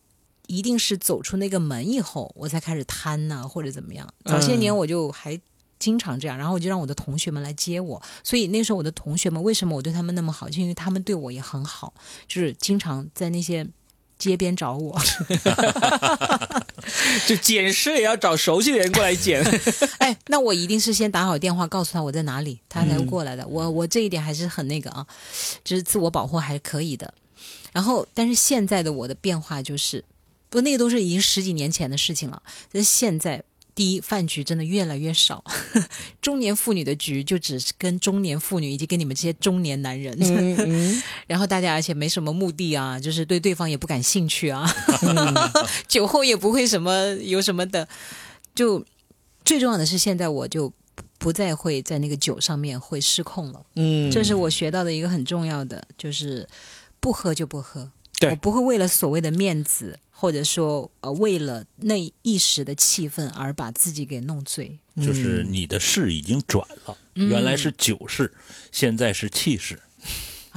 [0.49, 4.13] 一定是走出那个门以后，我才开始贪呐，或者怎么样。
[4.25, 5.41] 早些年我就还
[5.79, 8.03] 经常这样，然后我就让我的同学们来接我。
[8.25, 10.49] 所以那时候我的同学们为什么我对他们那么好？
[10.49, 11.95] 就因为他们对我也很好，
[12.27, 13.65] 就是经常在那些。
[14.19, 15.01] 街边找我，
[17.29, 19.41] 就捡尸也要找熟悉的人过来捡。
[19.99, 23.47] 哎，那我一定是先打好电话告诉他我在哪里，他才会过来的。
[23.47, 25.07] 我我这一点还是很那个啊，
[25.63, 27.15] 就是自我保护还是可以的。
[27.73, 30.05] 然后，但是现在的我的变化就是，
[30.49, 32.43] 不，那个都是已经十几年前的事情了。
[32.73, 33.43] 但是现在。
[33.75, 35.45] 第一，饭局真的越来越少，
[36.21, 40.19] 中年妇女的局就只是跟中年妇女以及跟你们这些中年男人，
[41.29, 44.69] 然后大家而且没什么目的啊，就是对对方也不感兴趣啊，
[45.87, 47.87] 酒后也不会什么有什么的，
[48.53, 48.85] 就
[49.45, 50.73] 最重要的是现在我就
[51.17, 56.49] 不再会在那个酒上面会失控了，嗯，这是我学到的一个很重要的，就是
[56.99, 57.93] 不喝就不喝，
[58.29, 60.01] 我不会为了所谓的面子。
[60.21, 68.35] 或者说，呃，为了那一时的气氛而把自己给弄醉，就是你的势已经转了，原来是酒势，
[68.73, 69.79] 现在是气势。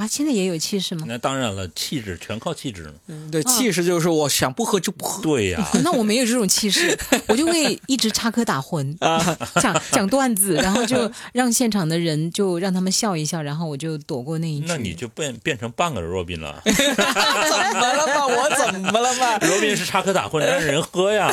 [0.01, 1.05] 啊，现在也有气势吗？
[1.07, 2.93] 那当然了，气质全靠气质嘛。
[3.05, 5.21] 嗯，对，气势就是我想不喝就不喝。
[5.21, 6.97] 对呀， 那我没有这种气势，
[7.27, 14.65] 我就会一直插科打诨啊，讲讲段子，然后就让现场的人就让他们笑一笑，然后我就躲过那一句。
[14.67, 16.59] 那你就变变成半个若宾了。
[16.65, 18.25] 怎么了嘛？
[18.25, 19.37] 我怎么了嘛？
[19.45, 21.29] 若宾是插科打诨，但是人喝呀。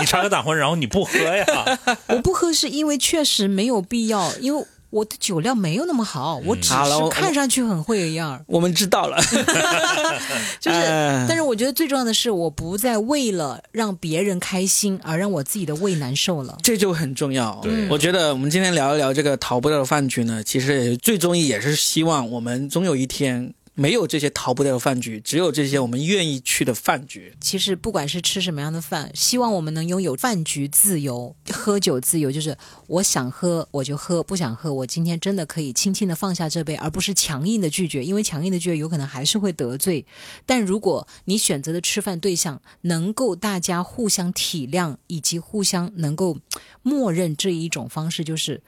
[0.00, 1.46] 你插科打诨，然后你不喝呀？
[2.08, 4.66] 我不喝是因为确实没有必要，因为。
[4.90, 8.42] 我的酒量没有那么好，我只是看上去很会一样。
[8.46, 9.18] 我们知道了，
[10.60, 10.78] 就是，
[11.28, 16.56] 但是我觉得最重要的是，我不再为了让别人开心而让我自己的胃难受了。
[16.62, 17.60] 这就很重要。
[17.62, 23.52] 对，我觉得我们今天聊一聊这个逃不掉的饭局呢，其实最终也是希望我们总有一天。
[23.78, 27.32] 没有这些逃不掉的饭局，只有这些我们愿意去的饭局。
[27.40, 32.58] 其实不管是吃什么样的饭，希望我们能拥有饭局自由、喝酒自由，就是
[32.88, 40.04] 我想喝我就喝，不想喝我今天真的可以轻轻的放下这杯，而不是强硬的拒绝，因为强硬的拒绝有可能还是会得罪。
[40.44, 46.38] 但如果你选择的吃饭对象能够大家互相体谅，以及互相能够
[46.82, 48.60] 默认这一种方式，就是。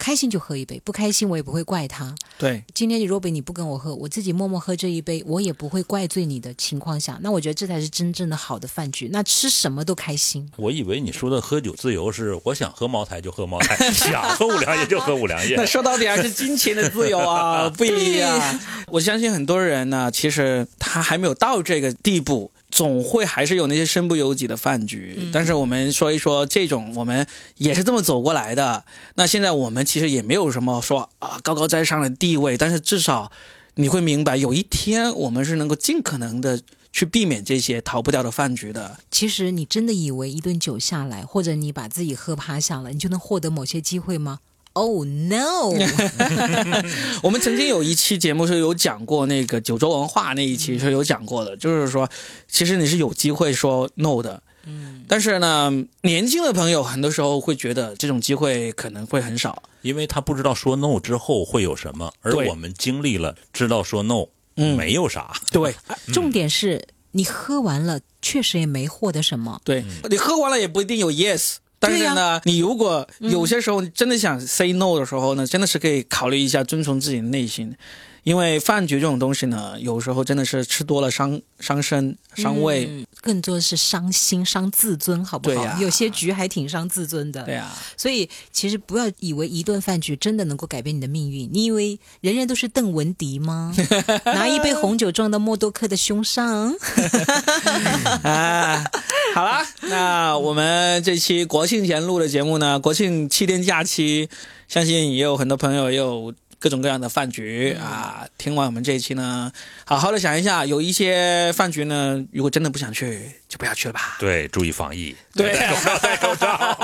[0.00, 2.14] 开心就喝一杯，不开心我也不会怪他。
[2.38, 9.10] 对，今天你若比你不跟我喝，我自己默默喝这一杯，我也不会怪罪你的情况下，那我觉得这才是真正的好的饭局。
[9.12, 10.50] 那吃什么都开心。
[10.56, 15.54] 我以为你说的喝酒自由是我想喝茅台就喝茅台， 想喝五粮液就喝五粮液。
[15.56, 18.58] 那说到底还是金钱的自由啊， 不一样。
[18.88, 22.50] 我相信很多人呢，其实他还没有到这个地步。
[22.70, 28.84] 总会还是有那些身不由己的饭局，但是我们说一说这种，我们也是这么走过来的。
[29.16, 33.30] 那现在我们其实也没有什么说啊高高在上的地位，但是至少
[33.74, 36.60] 你会明白，有一天我们是能够尽可能的
[36.92, 38.98] 去避免这些逃不掉的饭局的。
[39.10, 44.40] 其实你真的以为一顿酒下来，或者你把自己喝趴下了，你就能获得某些机会吗
[44.72, 45.72] ？Oh no！
[47.22, 52.08] 我们曾经有一期节目是有讲过那个九州文化那一期是有讲过的，就是说，
[52.48, 65.74] 其实你是有机会说 no 的，嗯，但是呢，年轻的朋友很多时候会觉得这种机会可能会很少，因为他不知道说 no 之后会有什么，而我们经历了，知道说 no，嗯，没有啥，对，
[66.14, 71.56] 重点是你喝完了，确实也没获得什么，对你喝完了也不一定有 yes。
[71.80, 77.74] 但是呢，你如果有些时候真的想 say no 的时候呢，真的是可以考虑一下遵从自己的内心。
[78.30, 85.76] 因为饭局这种东西呢，有时候真的是吃多了伤伤身、伤胃，更多的是伤心、伤自尊，好不好？
[85.80, 87.42] 有些局还挺伤自尊的。
[87.42, 91.50] 对呀，所以其实不要以为一顿饭局真的能够改变你的命运。
[91.52, 93.74] 你以为人人都是邓文迪吗？
[94.26, 96.72] 拿一杯红酒撞到默多克的胸上。
[98.22, 98.88] 啊，
[99.34, 104.28] 好了，那我们这期国庆前录的节目呢，国庆七天假期，
[104.68, 106.32] 相信也有很多朋友也有。
[106.60, 108.26] 各种各样的饭局啊！
[108.36, 109.50] 听完我们这一期呢，
[109.86, 114.18] 好好的想一下，有一些饭局呢，如果真的不想去，就不要去了吧。
[114.20, 116.76] 对，注意防疫，对，戴口罩，戴口罩。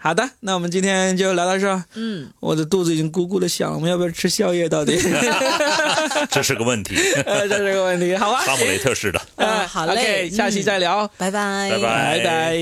[0.00, 1.84] 好的，那我们今天就聊到这。
[1.94, 4.66] 嗯，我的肚子已经咕咕的响，我们要不要吃宵夜？
[4.66, 4.98] 到底？
[6.32, 6.96] 这是个问题，
[7.46, 8.16] 这是个问题。
[8.16, 9.20] 好吧，哈姆雷特式的。
[9.36, 12.56] 嗯，好嘞，下期再聊，拜拜，拜拜拜。